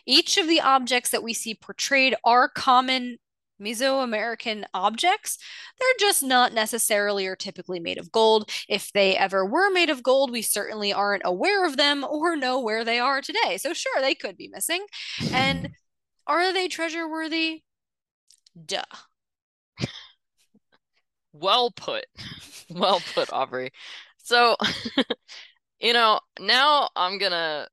[0.06, 3.18] Each of the objects that we see portrayed are common
[3.60, 5.38] Mesoamerican objects.
[5.80, 8.50] They're just not necessarily or typically made of gold.
[8.68, 12.60] If they ever were made of gold, we certainly aren't aware of them or know
[12.60, 13.58] where they are today.
[13.58, 14.86] So, sure, they could be missing.
[15.34, 15.70] And
[16.28, 17.64] are they treasure worthy?
[18.66, 18.84] Duh.
[21.34, 22.06] Well put.
[22.70, 23.72] Well put, Aubrey.
[24.18, 24.56] So,
[25.80, 27.68] you know, now I'm gonna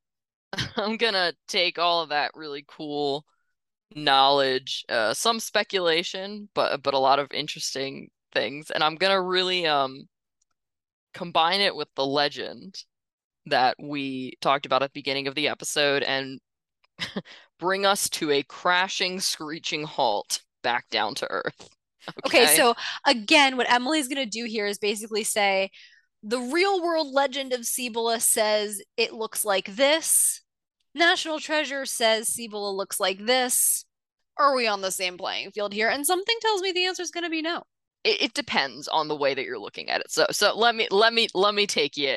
[0.76, 3.24] I'm gonna take all of that really cool
[3.94, 9.66] knowledge, uh, some speculation, but but a lot of interesting things, and I'm gonna really
[9.66, 10.08] um
[11.14, 12.84] combine it with the legend
[13.46, 16.40] that we talked about at the beginning of the episode and
[17.58, 21.68] bring us to a crashing, screeching halt back down to earth.
[22.24, 22.72] Okay, okay so
[23.04, 25.72] again, what Emily's going to do here is basically say
[26.22, 30.40] the real world legend of Cibola says it looks like this.
[30.96, 33.84] National Treasure says Cibola looks like this.
[34.38, 35.88] Are we on the same playing field here?
[35.88, 37.62] And something tells me the answer is going to be no.
[38.02, 40.10] It, it depends on the way that you're looking at it.
[40.10, 42.16] So so let me let me let me take you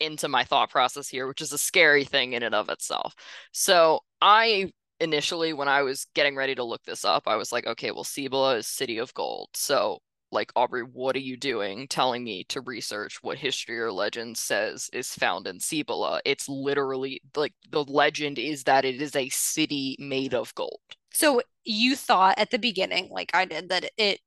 [0.00, 3.14] into my thought process here, which is a scary thing in and of itself.
[3.52, 7.66] So I initially, when I was getting ready to look this up, I was like,
[7.66, 9.48] okay, well, Cibola is city of gold.
[9.54, 10.00] So
[10.30, 14.90] like Aubrey, what are you doing telling me to research what history or legend says
[14.92, 16.20] is found in Cibola?
[16.24, 20.80] It's literally like the legend is that it is a city made of gold.
[21.12, 24.20] So you thought at the beginning, like I did, that it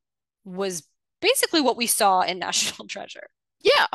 [0.43, 0.83] was
[1.21, 3.27] basically what we saw in National Treasure.
[3.61, 3.87] Yeah.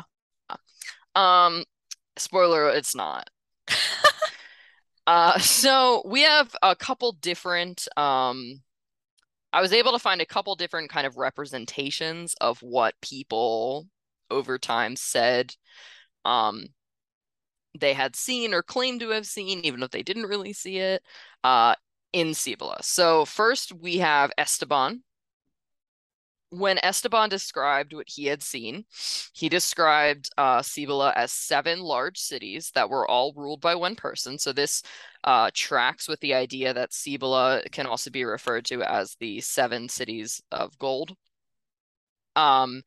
[1.14, 1.64] Um
[2.16, 3.30] spoiler, it's not.
[5.06, 8.62] uh so we have a couple different um
[9.52, 13.86] I was able to find a couple different kind of representations of what people
[14.30, 15.54] over time said
[16.24, 16.66] um,
[17.78, 21.02] they had seen or claimed to have seen, even if they didn't really see it,
[21.44, 21.74] uh,
[22.12, 22.82] in Cibola.
[22.82, 25.02] So first we have Esteban,
[26.50, 28.84] when Esteban described what he had seen,
[29.32, 34.38] he described uh, Cibola as seven large cities that were all ruled by one person.
[34.38, 34.82] So this
[35.24, 39.88] uh, tracks with the idea that Cibola can also be referred to as the seven
[39.88, 41.16] cities of gold.
[42.36, 42.82] Um,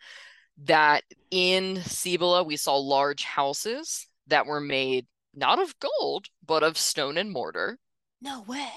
[0.66, 6.78] that in Cibola we saw large houses that were made not of gold but of
[6.78, 7.80] stone and mortar.
[8.22, 8.72] No way.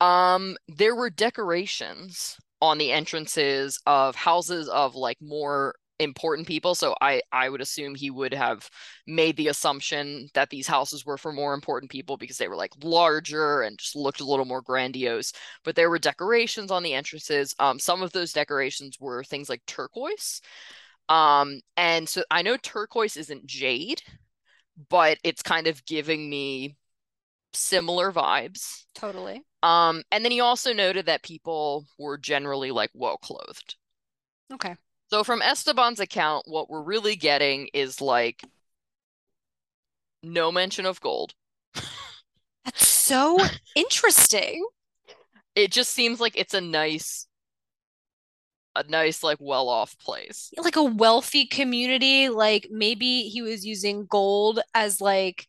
[0.00, 6.74] Um, there were decorations on the entrances of houses of like more important people.
[6.74, 8.68] So I I would assume he would have
[9.06, 12.72] made the assumption that these houses were for more important people because they were like
[12.82, 15.32] larger and just looked a little more grandiose.
[15.62, 17.54] But there were decorations on the entrances.
[17.58, 20.40] Um, some of those decorations were things like turquoise.
[21.08, 24.02] Um, and so I know turquoise isn't jade,
[24.88, 26.76] but it's kind of giving me
[27.52, 28.84] similar vibes.
[28.94, 29.42] Totally.
[29.62, 33.76] Um, and then he also noted that people were generally like well clothed.
[34.52, 34.76] Okay.
[35.08, 38.42] So from Esteban's account, what we're really getting is like
[40.22, 41.34] no mention of gold.
[42.64, 43.38] That's so
[43.74, 44.64] interesting.
[45.54, 47.26] It just seems like it's a nice
[48.76, 50.52] a nice like well-off place.
[50.56, 55.48] Like a wealthy community, like maybe he was using gold as like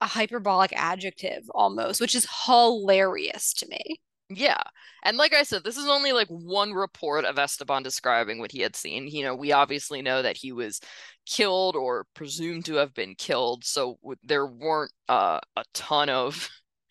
[0.00, 4.00] a hyperbolic adjective almost, which is hilarious to me.
[4.30, 4.62] Yeah.
[5.02, 8.60] And like I said, this is only like one report of Esteban describing what he
[8.60, 9.08] had seen.
[9.08, 10.80] You know, we obviously know that he was
[11.26, 13.64] killed or presumed to have been killed.
[13.64, 16.48] So there weren't uh, a ton of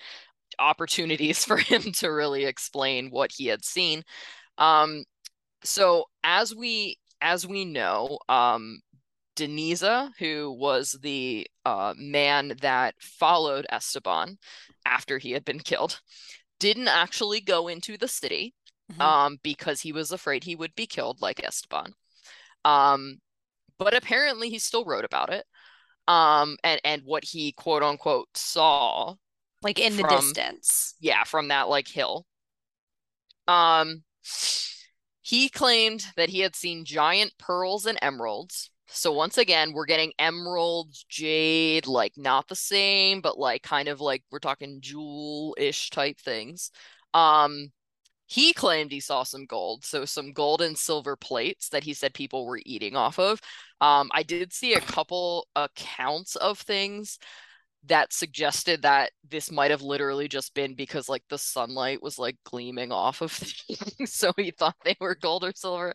[0.59, 4.03] opportunities for him to really explain what he had seen.
[4.57, 5.05] Um,
[5.63, 8.79] so as we as we know, um,
[9.39, 14.37] de Niza, who was the uh, man that followed Esteban
[14.85, 16.01] after he had been killed,
[16.59, 18.53] didn't actually go into the city
[18.91, 19.01] mm-hmm.
[19.01, 21.93] um, because he was afraid he would be killed like Esteban.
[22.65, 23.19] Um,
[23.77, 25.45] but apparently he still wrote about it.
[26.05, 29.15] Um, and, and what he quote unquote saw.
[29.61, 30.95] Like in from, the distance.
[30.99, 32.25] Yeah, from that like hill.
[33.47, 34.03] Um,
[35.21, 40.13] he claimed that he had seen giant pearls and emeralds so once again, we're getting
[40.19, 46.19] emeralds, jade, like not the same, but like kind of like we're talking jewel-ish type
[46.19, 46.71] things.
[47.13, 47.71] Um
[48.27, 52.13] he claimed he saw some gold, so some gold and silver plates that he said
[52.13, 53.41] people were eating off of.
[53.81, 57.19] Um, I did see a couple accounts of things
[57.85, 62.35] that suggested that this might have literally just been because like the sunlight was like
[62.43, 65.93] gleaming off of things so he thought they were gold or silver.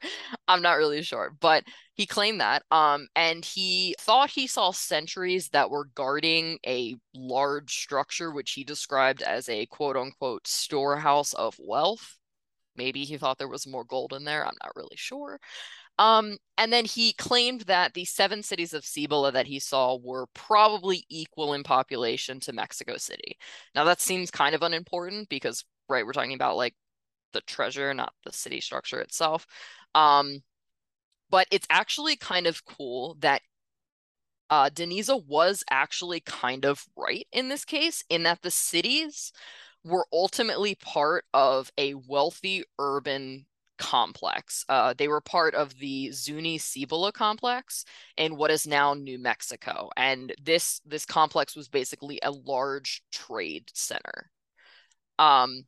[0.48, 5.51] I'm not really sure but he claimed that um and he thought he saw sentries
[5.51, 11.55] that were guarding a large structure which he described as a quote unquote storehouse of
[11.59, 12.16] wealth.
[12.77, 15.39] Maybe he thought there was more gold in there i'm not really sure
[15.98, 20.26] um, and then he claimed that the seven cities of Cibola that he saw were
[20.34, 23.36] probably equal in population to Mexico City.
[23.74, 26.74] Now that seems kind of unimportant because, right, we're talking about like
[27.32, 29.46] the treasure, not the city structure itself.
[29.94, 30.42] Um,
[31.30, 33.42] but it's actually kind of cool that
[34.50, 39.32] uh, de Niza was actually kind of right in this case, in that the cities
[39.84, 43.46] were ultimately part of a wealthy urban
[43.78, 44.64] complex.
[44.68, 47.84] Uh, they were part of the Zuni Cibola complex
[48.16, 53.70] in what is now New Mexico, and this this complex was basically a large trade
[53.74, 54.30] center.
[55.18, 55.64] Um,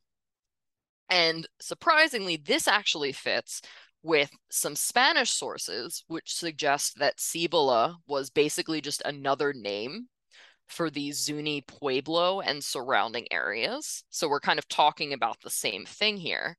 [1.09, 3.63] and surprisingly, this actually fits
[4.03, 10.09] with some Spanish sources, which suggest that Cibola was basically just another name
[10.69, 14.05] for the Zuni Pueblo and surrounding areas.
[14.11, 16.57] So we're kind of talking about the same thing here.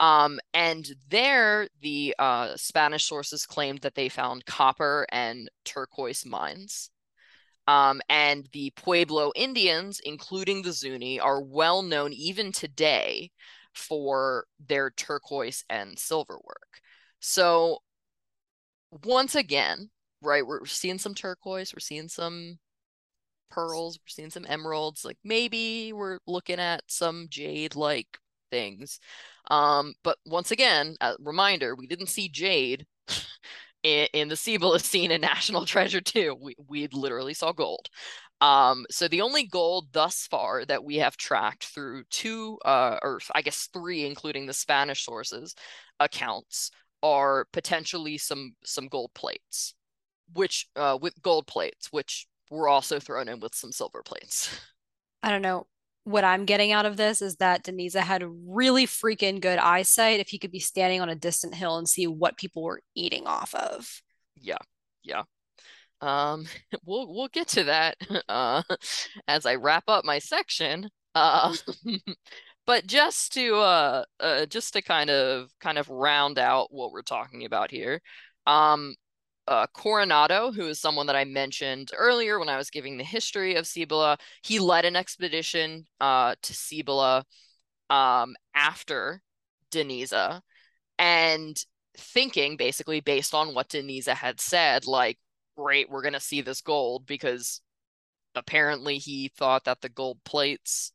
[0.00, 6.90] Um, and there, the uh, Spanish sources claimed that they found copper and turquoise mines.
[7.66, 13.30] Um, and the Pueblo Indians, including the Zuni, are well known even today
[13.74, 16.80] for their turquoise and silver work.
[17.20, 17.78] So,
[19.04, 19.90] once again,
[20.22, 22.58] right, we're seeing some turquoise, we're seeing some
[23.50, 25.04] pearls, we're seeing some emeralds.
[25.04, 28.18] Like maybe we're looking at some jade like
[28.50, 29.00] things.
[29.48, 32.86] Um, but once again, a reminder, we didn't see Jade
[33.82, 36.36] in, in the Cibola scene in National Treasure 2.
[36.40, 37.88] We, we literally saw gold.
[38.40, 43.20] Um, so the only gold thus far that we have tracked through two, uh, or
[43.34, 45.56] I guess three, including the Spanish sources,
[45.98, 46.70] accounts
[47.02, 49.74] are potentially some some gold plates,
[50.34, 54.56] which uh, with gold plates, which were also thrown in with some silver plates.
[55.24, 55.66] I don't know
[56.08, 60.20] what I'm getting out of this is that de Niza had really freaking good eyesight
[60.20, 63.26] if he could be standing on a distant hill and see what people were eating
[63.26, 64.00] off of.
[64.34, 64.56] Yeah.
[65.02, 65.24] Yeah.
[66.00, 66.46] Um
[66.86, 67.96] we'll we'll get to that
[68.28, 68.62] uh
[69.28, 70.88] as I wrap up my section.
[71.14, 71.54] Uh
[72.66, 77.02] but just to uh, uh just to kind of kind of round out what we're
[77.02, 78.00] talking about here.
[78.46, 78.94] Um
[79.48, 83.54] uh, Coronado, who is someone that I mentioned earlier when I was giving the history
[83.54, 87.24] of Cibola, he led an expedition uh, to Cibola
[87.90, 89.22] um, after
[89.70, 90.42] de Niza.
[90.98, 91.56] And
[91.96, 95.18] thinking basically based on what de Niza had said, like,
[95.56, 97.60] great, we're gonna see this gold because
[98.34, 100.92] apparently he thought that the gold plates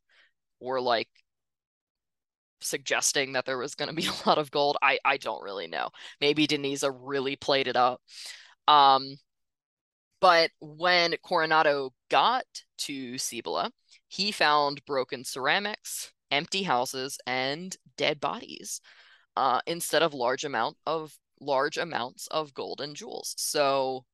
[0.60, 1.10] were like
[2.62, 4.78] suggesting that there was going to be a lot of gold.
[4.82, 5.90] I I don't really know.
[6.22, 8.02] Maybe de Niza really played it up.
[8.68, 9.18] Um,
[10.20, 12.46] but when Coronado got
[12.80, 13.72] to Cibola,
[14.08, 18.80] he found broken ceramics, empty houses, and dead bodies,
[19.38, 23.36] uh, instead of large amount of large amounts of gold and jewels.
[23.38, 24.06] So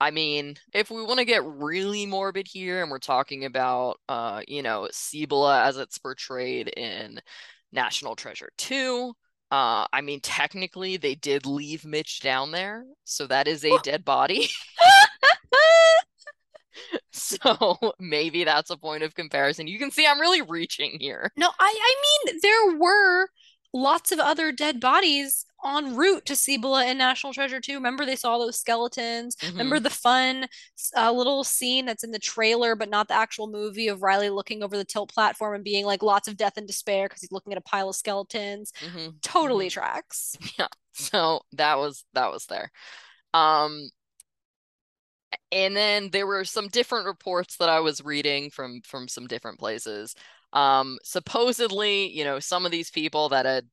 [0.00, 4.42] I mean, if we want to get really morbid here and we're talking about uh,
[4.48, 7.20] you know, Cibola as it's portrayed in
[7.72, 9.14] National Treasure 2,
[9.52, 14.04] uh, I mean, technically they did leave Mitch down there, so that is a dead
[14.04, 14.48] body.
[17.10, 19.66] so maybe that's a point of comparison.
[19.66, 21.30] You can see I'm really reaching here.
[21.36, 23.28] No, I I mean there were
[23.72, 27.74] lots of other dead bodies en route to Cibola and National Treasure 2.
[27.74, 29.36] Remember they saw those skeletons?
[29.36, 29.52] Mm-hmm.
[29.52, 30.46] Remember the fun
[30.96, 34.62] uh, little scene that's in the trailer, but not the actual movie of Riley looking
[34.62, 37.52] over the tilt platform and being like lots of death and despair because he's looking
[37.52, 38.72] at a pile of skeletons.
[38.80, 39.10] Mm-hmm.
[39.22, 39.80] Totally mm-hmm.
[39.80, 40.36] tracks.
[40.58, 40.66] Yeah.
[40.92, 42.70] So that was that was there.
[43.32, 43.88] Um
[45.50, 49.58] and then there were some different reports that I was reading from from some different
[49.58, 50.14] places
[50.52, 53.66] um, supposedly, you know, some of these people that had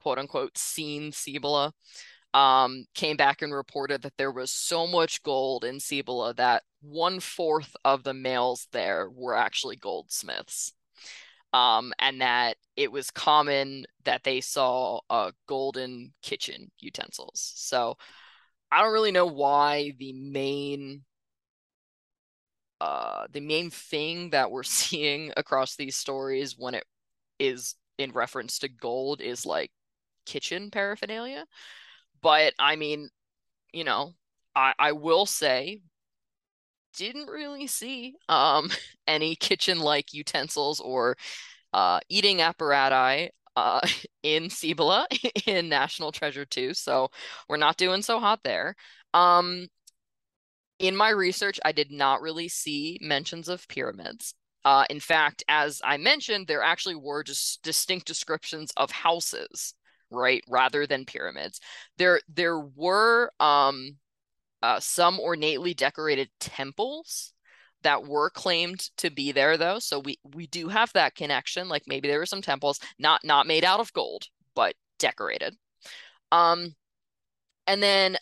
[0.00, 1.72] quote unquote seen Cibola
[2.34, 7.20] um, came back and reported that there was so much gold in Cibola that one
[7.20, 10.72] fourth of the males there were actually goldsmiths.
[11.52, 17.52] Um, and that it was common that they saw uh, golden kitchen utensils.
[17.56, 17.98] So
[18.70, 21.04] I don't really know why the main
[22.82, 26.84] uh, the main thing that we're seeing across these stories when it
[27.38, 29.70] is in reference to gold is like
[30.26, 31.46] kitchen paraphernalia.
[32.22, 33.10] But I mean,
[33.72, 34.14] you know,
[34.56, 35.82] I I will say
[36.96, 38.70] didn't really see um
[39.06, 41.16] any kitchen like utensils or
[41.72, 43.80] uh eating apparatus uh
[44.22, 45.06] in Cibola
[45.46, 46.74] in National Treasure 2.
[46.74, 47.10] So
[47.48, 48.76] we're not doing so hot there.
[49.14, 49.68] Um
[50.82, 54.34] in my research, I did not really see mentions of pyramids.
[54.64, 59.74] Uh, in fact, as I mentioned, there actually were just distinct descriptions of houses,
[60.10, 61.60] right, rather than pyramids.
[61.98, 63.96] There, there were um,
[64.60, 67.32] uh, some ornately decorated temples
[67.82, 69.78] that were claimed to be there, though.
[69.78, 71.68] So we we do have that connection.
[71.68, 75.56] Like maybe there were some temples not not made out of gold, but decorated.
[76.30, 76.74] Um,
[77.66, 78.16] and then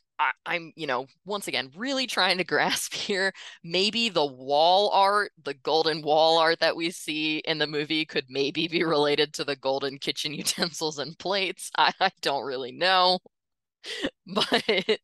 [0.47, 3.33] I, am you know, once again, really trying to grasp here.
[3.65, 8.27] Maybe the wall art, the golden wall art that we see in the movie could
[8.29, 11.71] maybe be related to the golden kitchen utensils and plates.
[11.77, 13.19] I, I don't really know.
[14.27, 15.01] But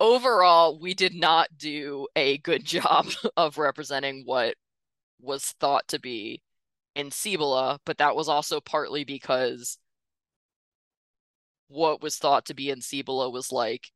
[0.00, 3.06] overall, we did not do a good job
[3.36, 4.56] of representing what
[5.20, 6.42] was thought to be
[6.96, 9.78] in Cibola, but that was also partly because
[11.68, 13.90] what was thought to be in Cibola was like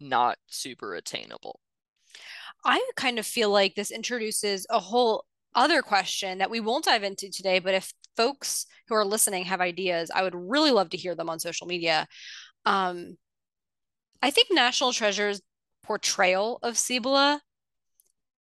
[0.00, 1.60] not super attainable.
[2.64, 5.24] I kind of feel like this introduces a whole
[5.54, 9.60] other question that we won't dive into today, but if folks who are listening have
[9.60, 12.06] ideas, I would really love to hear them on social media.
[12.66, 13.16] Um,
[14.22, 15.40] I think National Treasure's
[15.82, 17.40] portrayal of Cibola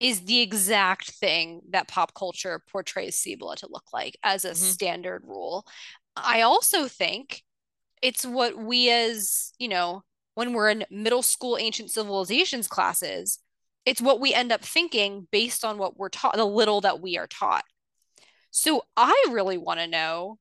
[0.01, 4.65] is the exact thing that pop culture portrays Cibola to look like as a mm-hmm.
[4.65, 5.67] standard rule.
[6.17, 7.43] I also think
[8.01, 10.03] it's what we as, you know,
[10.39, 13.41] when we're in middle school ancient civilizations classes,
[13.85, 17.19] it's what we end up thinking based on what we're taught, the little that we
[17.19, 17.65] are taught.
[18.53, 20.39] So I really want to know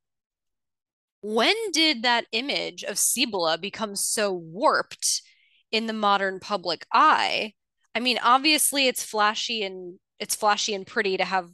[1.22, 5.24] when did that image of Cibola become so warped
[5.72, 7.54] in the modern public eye?
[7.96, 11.50] I mean, obviously it's flashy and it's flashy and pretty to have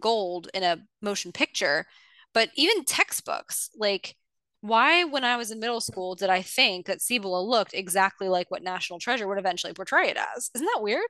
[0.00, 1.84] gold in a motion picture,
[2.32, 4.16] but even textbooks, like
[4.62, 8.50] why, when I was in middle school, did I think that Cibola looked exactly like
[8.50, 10.50] what National Treasure would eventually portray it as?
[10.54, 11.04] Isn't that weird?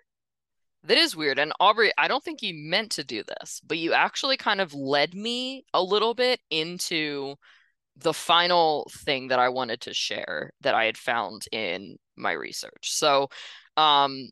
[0.85, 1.39] That is weird.
[1.39, 4.74] And Aubrey, I don't think you meant to do this, but you actually kind of
[4.74, 7.35] led me a little bit into
[7.97, 12.91] the final thing that I wanted to share that I had found in my research.
[12.91, 13.29] So,
[13.77, 14.31] um,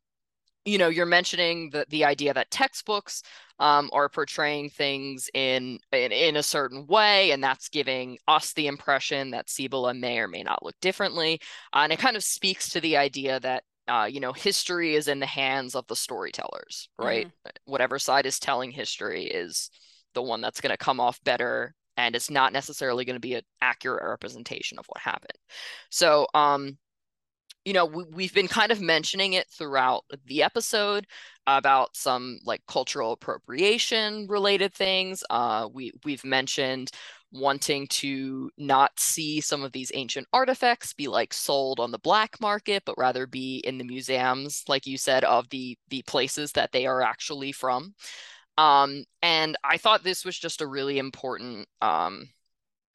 [0.65, 3.23] you know, you're mentioning the the idea that textbooks
[3.61, 8.66] um, are portraying things in, in in a certain way, and that's giving us the
[8.66, 11.41] impression that Cibola may or may not look differently.
[11.73, 15.07] Uh, and it kind of speaks to the idea that uh, you know history is
[15.07, 17.27] in the hands of the storytellers, right?
[17.27, 17.51] Mm-hmm.
[17.70, 19.70] Whatever side is telling history is
[20.15, 23.35] the one that's going to come off better and it's not necessarily going to be
[23.35, 25.39] an accurate representation of what happened.
[25.91, 26.78] So, um,
[27.65, 31.07] you know, we, have been kind of mentioning it throughout the episode
[31.59, 35.24] about some like cultural appropriation related things.
[35.31, 36.90] Uh, we we've mentioned
[37.32, 42.40] wanting to not see some of these ancient artifacts be like sold on the black
[42.40, 46.72] market, but rather be in the museums, like you said, of the the places that
[46.72, 47.94] they are actually from.
[48.59, 52.28] Um, and I thought this was just a really important um,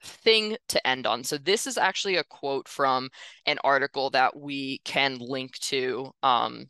[0.04, 1.24] thing to end on.
[1.24, 3.10] So this is actually a quote from
[3.46, 6.68] an article that we can link to um,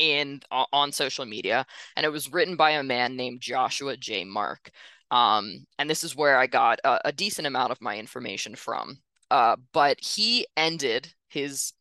[0.00, 4.24] in on social media, and it was written by a man named Joshua J.
[4.24, 4.70] Mark.
[5.10, 8.98] Um, and this is where I got a, a decent amount of my information from.
[9.30, 11.72] Uh, but he ended his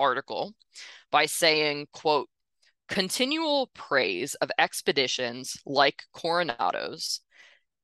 [0.00, 0.54] article
[1.10, 2.28] by saying, quote,
[2.88, 7.20] continual praise of expeditions like Coronado's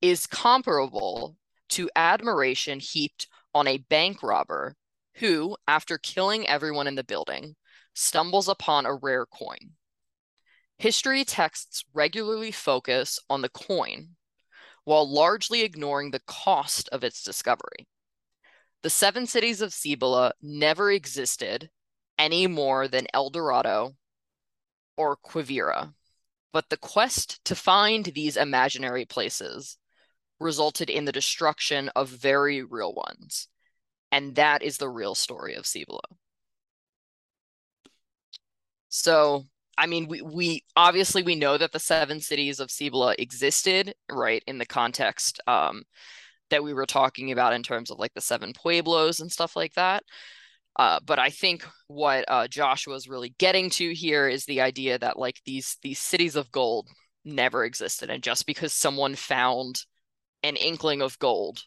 [0.01, 1.37] is comparable
[1.69, 4.75] to admiration heaped on a bank robber
[5.15, 7.55] who, after killing everyone in the building,
[7.93, 9.71] stumbles upon a rare coin.
[10.77, 14.15] History texts regularly focus on the coin
[14.83, 17.87] while largely ignoring the cost of its discovery.
[18.81, 21.69] The seven cities of Cibola never existed
[22.19, 23.95] any more than El Dorado
[24.97, 25.93] or Quivira,
[26.51, 29.77] but the quest to find these imaginary places
[30.39, 33.47] resulted in the destruction of very real ones.
[34.11, 36.01] And that is the real story of Cibola.
[38.89, 39.45] So,
[39.77, 44.43] I mean, we, we obviously we know that the seven cities of Cibola existed, right,
[44.47, 45.83] in the context um,
[46.49, 49.73] that we were talking about in terms of like the seven pueblos and stuff like
[49.73, 50.03] that.
[50.75, 55.19] Uh, but I think what uh, is really getting to here is the idea that
[55.19, 56.89] like these these cities of gold
[57.23, 59.83] never existed, and just because someone found
[60.41, 61.63] an inkling of gold,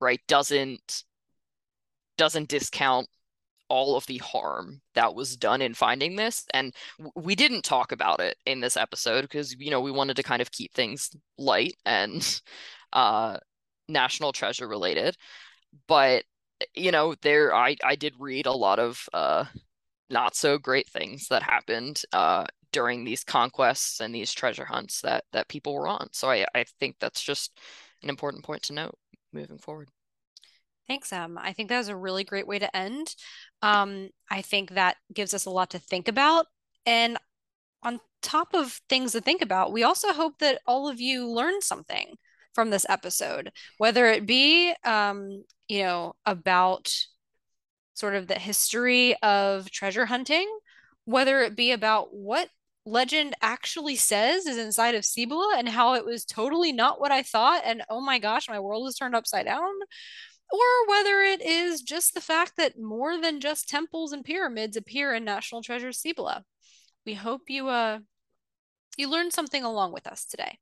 [0.00, 1.04] right, doesn't
[2.18, 3.08] doesn't discount
[3.72, 6.74] all of the harm that was done in finding this and
[7.14, 10.42] we didn't talk about it in this episode because you know we wanted to kind
[10.42, 12.42] of keep things light and
[12.92, 13.36] uh
[13.88, 15.16] national treasure related
[15.88, 16.24] but
[16.74, 19.44] you know there i i did read a lot of uh
[20.10, 25.24] not so great things that happened uh during these conquests and these treasure hunts that
[25.32, 26.08] that people were on.
[26.12, 27.58] So I I think that's just
[28.02, 28.98] an important point to note
[29.32, 29.88] moving forward.
[30.88, 31.38] Thanks, Em.
[31.38, 33.14] I think that was a really great way to end.
[33.62, 36.46] Um, I think that gives us a lot to think about.
[36.84, 37.16] And
[37.82, 41.62] on top of things to think about, we also hope that all of you learned
[41.62, 42.16] something
[42.54, 46.94] from this episode, whether it be, um, you know, about
[47.94, 50.48] sort of the history of treasure hunting,
[51.04, 52.48] whether it be about what
[52.84, 57.22] legend actually says is inside of Cibola and how it was totally not what I
[57.22, 57.62] thought.
[57.64, 59.70] And oh my gosh, my world was turned upside down.
[60.52, 65.14] Or whether it is just the fact that more than just temples and pyramids appear
[65.14, 66.44] in National Treasure Cibola.
[67.06, 68.00] We hope you uh
[68.98, 70.58] you learned something along with us today.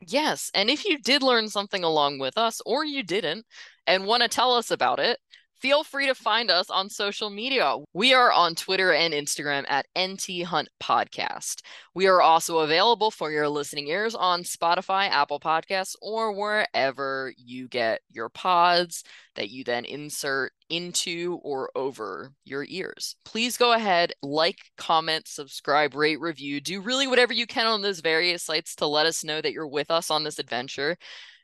[0.00, 3.44] Yes, and if you did learn something along with us or you didn't
[3.86, 5.18] and want to tell us about it,
[5.60, 7.76] feel free to find us on social media.
[7.92, 11.62] We are on Twitter and Instagram at NT Hunt Podcast.
[11.94, 17.68] We are also available for your listening ears on Spotify, Apple Podcasts, or wherever you
[17.68, 19.02] get your pods
[19.34, 23.16] that you then insert into or over your ears.
[23.24, 28.00] Please go ahead, like, comment, subscribe, rate, review, do really whatever you can on those
[28.00, 30.96] various sites to let us know that you're with us on this adventure.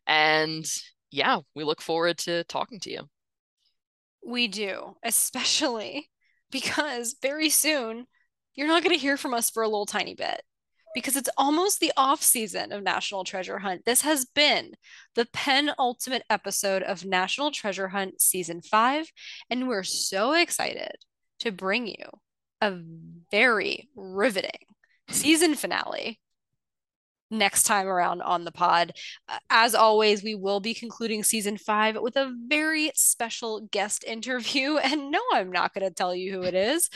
[0.07, 0.67] And
[1.11, 3.09] yeah, we look forward to talking to you.
[4.27, 6.11] We do, especially
[6.51, 8.07] because very soon
[8.55, 10.43] you're not going to hear from us for a little tiny bit
[10.95, 13.85] because it's almost the off season of National Treasure Hunt.
[13.85, 14.75] This has been
[15.17, 19.11] the penultimate episode of National Treasure Hunt season five,
[19.51, 20.93] and we're so excited
[21.41, 22.07] to bring you
[22.61, 22.79] a
[23.31, 24.51] very riveting
[25.11, 26.21] season finale
[27.31, 28.93] next time around on the pod.
[29.51, 34.79] As always, we will be concluding season five with a very special guest interview.
[34.85, 36.91] And no, I'm not going to tell you who it is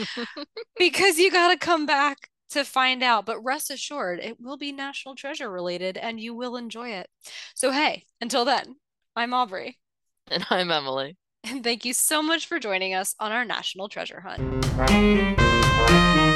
[0.78, 3.24] because you got to come back to find out.
[3.24, 7.08] But rest assured, it will be National Treasure related and you will enjoy it.
[7.54, 8.76] So, hey, until then,
[9.16, 9.78] I'm Aubrey.
[10.30, 11.16] And I'm Emily.
[11.42, 16.27] And thank you so much for joining us on our National Treasure Hunt.